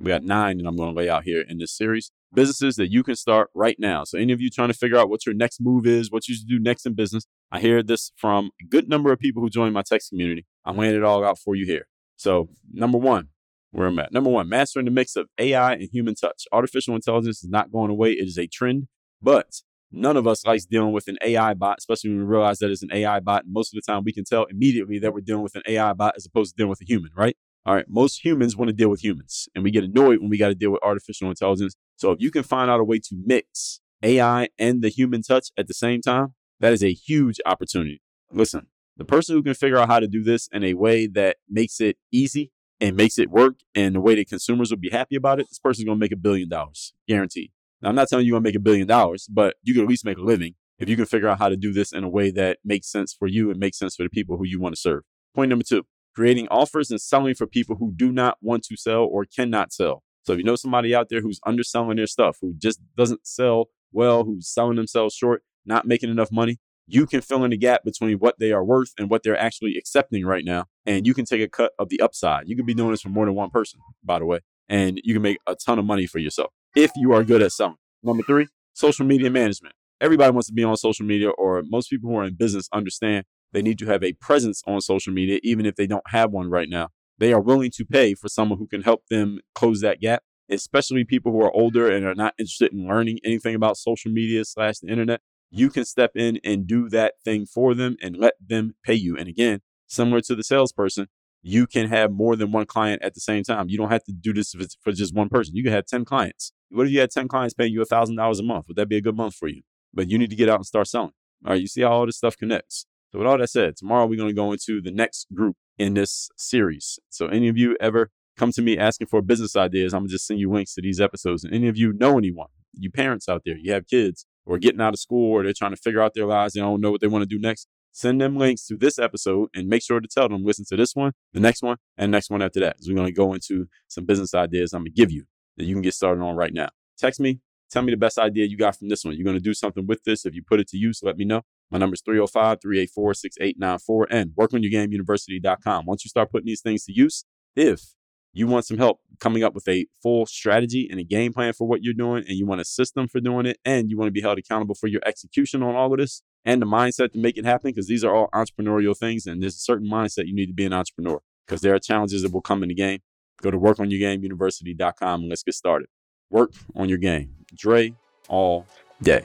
we 0.00 0.08
got 0.08 0.24
nine 0.24 0.58
that 0.58 0.66
I'm 0.66 0.76
going 0.76 0.90
to 0.90 0.96
lay 0.96 1.08
out 1.08 1.24
here 1.24 1.44
in 1.46 1.58
this 1.58 1.76
series. 1.76 2.10
Businesses 2.32 2.76
that 2.76 2.90
you 2.90 3.02
can 3.02 3.16
start 3.16 3.50
right 3.54 3.76
now. 3.78 4.04
So, 4.04 4.16
any 4.16 4.32
of 4.32 4.40
you 4.40 4.50
trying 4.50 4.68
to 4.68 4.74
figure 4.74 4.96
out 4.96 5.10
what 5.10 5.26
your 5.26 5.34
next 5.34 5.60
move 5.60 5.84
is, 5.84 6.10
what 6.10 6.28
you 6.28 6.34
should 6.34 6.48
do 6.48 6.60
next 6.60 6.86
in 6.86 6.94
business, 6.94 7.26
I 7.52 7.60
hear 7.60 7.82
this 7.82 8.12
from 8.16 8.50
a 8.60 8.64
good 8.64 8.88
number 8.88 9.12
of 9.12 9.18
people 9.18 9.42
who 9.42 9.50
join 9.50 9.72
my 9.72 9.82
text 9.82 10.10
community. 10.10 10.46
I'm 10.64 10.76
laying 10.76 10.94
it 10.94 11.02
all 11.02 11.24
out 11.24 11.38
for 11.38 11.54
you 11.56 11.66
here. 11.66 11.86
So, 12.16 12.50
number 12.72 12.98
one, 12.98 13.28
where 13.72 13.86
I'm 13.86 13.98
at. 13.98 14.12
Number 14.12 14.30
one, 14.30 14.48
mastering 14.48 14.84
the 14.84 14.90
mix 14.90 15.16
of 15.16 15.26
AI 15.38 15.74
and 15.74 15.88
human 15.92 16.14
touch. 16.14 16.44
Artificial 16.52 16.94
intelligence 16.94 17.42
is 17.42 17.50
not 17.50 17.72
going 17.72 17.90
away. 17.90 18.12
It 18.12 18.26
is 18.26 18.38
a 18.38 18.46
trend, 18.46 18.88
but 19.22 19.62
none 19.90 20.16
of 20.16 20.26
us 20.26 20.44
likes 20.44 20.64
dealing 20.64 20.92
with 20.92 21.08
an 21.08 21.18
AI 21.24 21.54
bot, 21.54 21.78
especially 21.78 22.10
when 22.10 22.20
we 22.20 22.24
realize 22.24 22.58
that 22.58 22.70
it's 22.70 22.82
an 22.82 22.92
AI 22.92 23.20
bot. 23.20 23.44
And 23.44 23.52
most 23.52 23.74
of 23.74 23.80
the 23.82 23.90
time, 23.90 24.02
we 24.04 24.12
can 24.12 24.24
tell 24.24 24.44
immediately 24.44 24.98
that 24.98 25.12
we're 25.12 25.20
dealing 25.20 25.42
with 25.42 25.56
an 25.56 25.62
AI 25.66 25.92
bot 25.92 26.14
as 26.16 26.26
opposed 26.26 26.54
to 26.54 26.56
dealing 26.56 26.70
with 26.70 26.80
a 26.82 26.86
human, 26.86 27.10
right? 27.16 27.36
All 27.66 27.74
right, 27.74 27.84
most 27.88 28.24
humans 28.24 28.56
want 28.56 28.70
to 28.70 28.72
deal 28.72 28.88
with 28.88 29.04
humans, 29.04 29.48
and 29.54 29.62
we 29.62 29.70
get 29.70 29.84
annoyed 29.84 30.20
when 30.20 30.30
we 30.30 30.38
got 30.38 30.48
to 30.48 30.54
deal 30.54 30.70
with 30.70 30.82
artificial 30.82 31.28
intelligence. 31.28 31.74
So 31.96 32.10
if 32.10 32.20
you 32.20 32.30
can 32.30 32.42
find 32.42 32.70
out 32.70 32.80
a 32.80 32.84
way 32.84 32.98
to 33.00 33.16
mix 33.26 33.80
AI 34.02 34.48
and 34.58 34.80
the 34.80 34.88
human 34.88 35.22
touch 35.22 35.48
at 35.58 35.68
the 35.68 35.74
same 35.74 36.00
time, 36.00 36.34
that 36.60 36.72
is 36.72 36.82
a 36.82 36.92
huge 36.92 37.40
opportunity. 37.44 38.02
Listen, 38.32 38.66
the 38.96 39.04
person 39.04 39.34
who 39.34 39.42
can 39.42 39.54
figure 39.54 39.78
out 39.78 39.88
how 39.88 40.00
to 40.00 40.06
do 40.06 40.22
this 40.22 40.48
in 40.52 40.62
a 40.62 40.74
way 40.74 41.06
that 41.06 41.38
makes 41.48 41.80
it 41.80 41.96
easy 42.12 42.52
and 42.80 42.96
makes 42.96 43.18
it 43.18 43.30
work 43.30 43.56
and 43.74 43.94
the 43.94 44.00
way 44.00 44.14
that 44.14 44.28
consumers 44.28 44.70
will 44.70 44.78
be 44.78 44.90
happy 44.90 45.16
about 45.16 45.40
it, 45.40 45.48
this 45.48 45.58
person's 45.58 45.86
to 45.86 45.96
make 45.96 46.12
a 46.12 46.16
billion 46.16 46.48
dollars, 46.48 46.94
guaranteed. 47.08 47.50
Now, 47.82 47.88
I'm 47.88 47.94
not 47.94 48.08
telling 48.08 48.26
you 48.26 48.32
you're 48.32 48.40
to 48.40 48.44
make 48.44 48.54
a 48.54 48.60
billion 48.60 48.86
dollars, 48.86 49.26
but 49.28 49.56
you 49.62 49.74
can 49.74 49.82
at 49.82 49.88
least 49.88 50.04
make 50.04 50.18
a 50.18 50.22
living 50.22 50.54
if 50.78 50.88
you 50.88 50.96
can 50.96 51.06
figure 51.06 51.28
out 51.28 51.38
how 51.38 51.48
to 51.48 51.56
do 51.56 51.72
this 51.72 51.92
in 51.92 52.04
a 52.04 52.08
way 52.08 52.30
that 52.30 52.58
makes 52.64 52.90
sense 52.90 53.14
for 53.14 53.26
you 53.26 53.50
and 53.50 53.58
makes 53.58 53.78
sense 53.78 53.96
for 53.96 54.02
the 54.02 54.10
people 54.10 54.36
who 54.36 54.46
you 54.46 54.60
want 54.60 54.74
to 54.74 54.80
serve. 54.80 55.02
Point 55.34 55.50
number 55.50 55.64
two, 55.66 55.84
creating 56.14 56.48
offers 56.48 56.90
and 56.90 57.00
selling 57.00 57.34
for 57.34 57.46
people 57.46 57.76
who 57.76 57.92
do 57.94 58.12
not 58.12 58.38
want 58.40 58.64
to 58.64 58.76
sell 58.76 59.04
or 59.04 59.24
cannot 59.24 59.72
sell. 59.72 60.02
So 60.22 60.34
if 60.34 60.38
you 60.38 60.44
know 60.44 60.56
somebody 60.56 60.94
out 60.94 61.08
there 61.08 61.22
who's 61.22 61.40
underselling 61.46 61.96
their 61.96 62.06
stuff, 62.06 62.38
who 62.40 62.54
just 62.58 62.80
doesn't 62.96 63.26
sell 63.26 63.66
well, 63.92 64.24
who's 64.24 64.48
selling 64.48 64.76
themselves 64.76 65.14
short, 65.14 65.42
not 65.64 65.86
making 65.86 66.10
enough 66.10 66.30
money, 66.32 66.58
you 66.86 67.06
can 67.06 67.20
fill 67.20 67.44
in 67.44 67.50
the 67.50 67.56
gap 67.56 67.84
between 67.84 68.18
what 68.18 68.38
they 68.38 68.52
are 68.52 68.64
worth 68.64 68.92
and 68.98 69.08
what 69.08 69.22
they're 69.22 69.38
actually 69.38 69.76
accepting 69.76 70.26
right 70.26 70.44
now. 70.44 70.64
And 70.86 71.06
you 71.06 71.14
can 71.14 71.24
take 71.24 71.40
a 71.40 71.48
cut 71.48 71.72
of 71.78 71.88
the 71.88 72.00
upside. 72.00 72.48
You 72.48 72.56
can 72.56 72.66
be 72.66 72.74
doing 72.74 72.90
this 72.90 73.02
for 73.02 73.10
more 73.10 73.26
than 73.26 73.34
one 73.34 73.50
person, 73.50 73.80
by 74.02 74.18
the 74.18 74.26
way, 74.26 74.40
and 74.68 75.00
you 75.04 75.14
can 75.14 75.22
make 75.22 75.38
a 75.46 75.54
ton 75.54 75.78
of 75.78 75.84
money 75.84 76.06
for 76.06 76.18
yourself 76.18 76.50
if 76.74 76.90
you 76.96 77.12
are 77.12 77.24
good 77.24 77.42
at 77.42 77.52
selling. 77.52 77.76
Number 78.02 78.22
three, 78.22 78.48
social 78.72 79.06
media 79.06 79.30
management. 79.30 79.74
Everybody 80.00 80.32
wants 80.32 80.48
to 80.48 80.54
be 80.54 80.64
on 80.64 80.76
social 80.76 81.04
media, 81.04 81.28
or 81.30 81.62
most 81.66 81.90
people 81.90 82.10
who 82.10 82.16
are 82.16 82.24
in 82.24 82.34
business 82.34 82.68
understand 82.72 83.24
they 83.52 83.62
need 83.62 83.78
to 83.80 83.86
have 83.86 84.02
a 84.02 84.12
presence 84.14 84.62
on 84.66 84.80
social 84.80 85.12
media, 85.12 85.40
even 85.42 85.66
if 85.66 85.76
they 85.76 85.86
don't 85.86 86.08
have 86.08 86.30
one 86.30 86.48
right 86.48 86.68
now. 86.68 86.88
They 87.18 87.32
are 87.32 87.40
willing 87.40 87.70
to 87.72 87.84
pay 87.84 88.14
for 88.14 88.28
someone 88.28 88.58
who 88.58 88.66
can 88.66 88.82
help 88.82 89.02
them 89.10 89.40
close 89.54 89.80
that 89.82 90.00
gap, 90.00 90.22
especially 90.48 91.04
people 91.04 91.32
who 91.32 91.42
are 91.42 91.52
older 91.52 91.90
and 91.90 92.06
are 92.06 92.14
not 92.14 92.34
interested 92.38 92.72
in 92.72 92.88
learning 92.88 93.18
anything 93.24 93.54
about 93.54 93.76
social 93.76 94.10
media 94.10 94.44
slash 94.44 94.78
the 94.78 94.88
internet. 94.88 95.20
You 95.50 95.70
can 95.70 95.84
step 95.84 96.12
in 96.14 96.38
and 96.44 96.66
do 96.66 96.88
that 96.90 97.14
thing 97.24 97.46
for 97.46 97.74
them 97.74 97.96
and 98.00 98.16
let 98.16 98.34
them 98.44 98.74
pay 98.84 98.94
you. 98.94 99.16
And 99.16 99.28
again, 99.28 99.60
similar 99.86 100.20
to 100.22 100.34
the 100.34 100.44
salesperson, 100.44 101.08
you 101.42 101.66
can 101.66 101.88
have 101.88 102.12
more 102.12 102.36
than 102.36 102.52
one 102.52 102.66
client 102.66 103.02
at 103.02 103.14
the 103.14 103.20
same 103.20 103.42
time. 103.42 103.68
You 103.68 103.78
don't 103.78 103.90
have 103.90 104.04
to 104.04 104.12
do 104.12 104.32
this 104.32 104.54
for 104.82 104.92
just 104.92 105.14
one 105.14 105.28
person. 105.28 105.56
You 105.56 105.64
can 105.64 105.72
have 105.72 105.86
10 105.86 106.04
clients. 106.04 106.52
What 106.70 106.86
if 106.86 106.92
you 106.92 107.00
had 107.00 107.10
10 107.10 107.28
clients 107.28 107.54
paying 107.54 107.72
you 107.72 107.80
$1,000 107.80 108.38
a 108.38 108.42
month? 108.42 108.66
Would 108.68 108.76
that 108.76 108.88
be 108.88 108.96
a 108.96 109.00
good 109.00 109.16
month 109.16 109.34
for 109.34 109.48
you? 109.48 109.62
But 109.92 110.08
you 110.08 110.18
need 110.18 110.30
to 110.30 110.36
get 110.36 110.48
out 110.48 110.56
and 110.56 110.66
start 110.66 110.86
selling. 110.86 111.12
All 111.44 111.52
right, 111.52 111.60
you 111.60 111.66
see 111.66 111.82
how 111.82 111.92
all 111.92 112.06
this 112.06 112.18
stuff 112.18 112.36
connects. 112.36 112.86
So, 113.10 113.18
with 113.18 113.26
all 113.26 113.38
that 113.38 113.50
said, 113.50 113.76
tomorrow 113.76 114.06
we're 114.06 114.18
going 114.18 114.28
to 114.28 114.34
go 114.34 114.52
into 114.52 114.80
the 114.80 114.92
next 114.92 115.26
group 115.34 115.56
in 115.78 115.94
this 115.94 116.30
series. 116.36 116.98
So, 117.08 117.26
any 117.26 117.48
of 117.48 117.56
you 117.56 117.76
ever 117.80 118.10
come 118.36 118.52
to 118.52 118.62
me 118.62 118.78
asking 118.78 119.08
for 119.08 119.20
business 119.20 119.56
ideas, 119.56 119.92
I'm 119.92 120.02
going 120.02 120.08
to 120.08 120.12
just 120.12 120.26
send 120.26 120.38
you 120.38 120.50
links 120.50 120.74
to 120.74 120.82
these 120.82 121.00
episodes. 121.00 121.42
And 121.42 121.52
any 121.52 121.66
of 121.66 121.76
you 121.76 121.92
know 121.92 122.18
anyone, 122.18 122.48
you 122.74 122.90
parents 122.90 123.28
out 123.28 123.42
there, 123.44 123.56
you 123.56 123.72
have 123.72 123.86
kids 123.88 124.26
or 124.50 124.58
getting 124.58 124.80
out 124.80 124.92
of 124.92 125.00
school 125.00 125.32
or 125.32 125.44
they're 125.44 125.52
trying 125.56 125.70
to 125.70 125.76
figure 125.76 126.02
out 126.02 126.12
their 126.14 126.26
lives, 126.26 126.54
they 126.54 126.60
don't 126.60 126.80
know 126.80 126.90
what 126.90 127.00
they 127.00 127.06
want 127.06 127.22
to 127.22 127.26
do 127.26 127.38
next, 127.38 127.68
send 127.92 128.20
them 128.20 128.36
links 128.36 128.66
to 128.66 128.76
this 128.76 128.98
episode 128.98 129.48
and 129.54 129.68
make 129.68 129.82
sure 129.82 130.00
to 130.00 130.08
tell 130.08 130.28
them, 130.28 130.44
listen 130.44 130.64
to 130.68 130.76
this 130.76 130.94
one, 130.94 131.12
the 131.32 131.40
next 131.40 131.62
one, 131.62 131.76
and 131.96 132.10
next 132.10 132.30
one 132.30 132.42
after 132.42 132.60
that. 132.60 132.76
So, 132.80 132.90
we're 132.90 132.96
going 132.96 133.06
to 133.06 133.12
go 133.12 133.32
into 133.32 133.68
some 133.88 134.04
business 134.04 134.34
ideas 134.34 134.72
I'm 134.72 134.80
going 134.80 134.92
to 134.92 135.00
give 135.00 135.12
you 135.12 135.24
that 135.56 135.64
you 135.64 135.74
can 135.74 135.82
get 135.82 135.94
started 135.94 136.22
on 136.22 136.36
right 136.36 136.52
now. 136.52 136.68
Text 136.98 137.20
me 137.20 137.40
Tell 137.70 137.82
me 137.82 137.92
the 137.92 137.96
best 137.96 138.18
idea 138.18 138.46
you 138.46 138.56
got 138.56 138.76
from 138.76 138.88
this 138.88 139.04
one. 139.04 139.14
You're 139.14 139.24
going 139.24 139.36
to 139.36 139.42
do 139.42 139.54
something 139.54 139.86
with 139.86 140.02
this. 140.02 140.26
If 140.26 140.34
you 140.34 140.42
put 140.42 140.58
it 140.58 140.66
to 140.68 140.76
use, 140.76 141.00
let 141.04 141.16
me 141.16 141.24
know. 141.24 141.42
My 141.70 141.78
number 141.78 141.94
is 141.94 142.02
305 142.04 142.60
384 142.60 143.14
6894 143.14 144.08
and 144.10 144.30
workonyourgameuniversity.com. 144.30 145.86
Once 145.86 146.04
you 146.04 146.08
start 146.08 146.32
putting 146.32 146.46
these 146.46 146.62
things 146.62 146.84
to 146.86 146.92
use, 146.92 147.24
if 147.54 147.94
you 148.32 148.46
want 148.46 148.64
some 148.66 148.78
help 148.78 149.00
coming 149.18 149.42
up 149.42 149.54
with 149.54 149.66
a 149.68 149.86
full 150.02 150.26
strategy 150.26 150.88
and 150.90 151.00
a 151.00 151.04
game 151.04 151.32
plan 151.32 151.52
for 151.52 151.66
what 151.66 151.82
you're 151.82 151.94
doing, 151.94 152.24
and 152.26 152.36
you 152.36 152.46
want 152.46 152.60
a 152.60 152.64
system 152.64 153.08
for 153.08 153.20
doing 153.20 153.46
it, 153.46 153.58
and 153.64 153.90
you 153.90 153.98
want 153.98 154.06
to 154.08 154.12
be 154.12 154.20
held 154.20 154.38
accountable 154.38 154.74
for 154.74 154.86
your 154.86 155.02
execution 155.04 155.62
on 155.62 155.74
all 155.74 155.92
of 155.92 155.98
this 155.98 156.22
and 156.44 156.62
the 156.62 156.66
mindset 156.66 157.12
to 157.12 157.18
make 157.18 157.36
it 157.36 157.44
happen, 157.44 157.70
because 157.70 157.86
these 157.88 158.04
are 158.04 158.14
all 158.14 158.28
entrepreneurial 158.32 158.96
things, 158.96 159.26
and 159.26 159.42
there's 159.42 159.56
a 159.56 159.58
certain 159.58 159.88
mindset 159.88 160.26
you 160.26 160.34
need 160.34 160.46
to 160.46 160.54
be 160.54 160.64
an 160.64 160.72
entrepreneur 160.72 161.20
because 161.46 161.60
there 161.60 161.74
are 161.74 161.78
challenges 161.78 162.22
that 162.22 162.32
will 162.32 162.40
come 162.40 162.62
in 162.62 162.68
the 162.68 162.74
game. 162.74 163.00
Go 163.42 163.50
to 163.50 163.58
workonyourgameuniversity.com 163.58 165.20
and 165.20 165.28
let's 165.28 165.42
get 165.42 165.54
started. 165.54 165.88
Work 166.30 166.52
on 166.76 166.88
your 166.88 166.98
game. 166.98 167.34
Dre 167.54 167.94
all 168.28 168.66
day. 169.02 169.24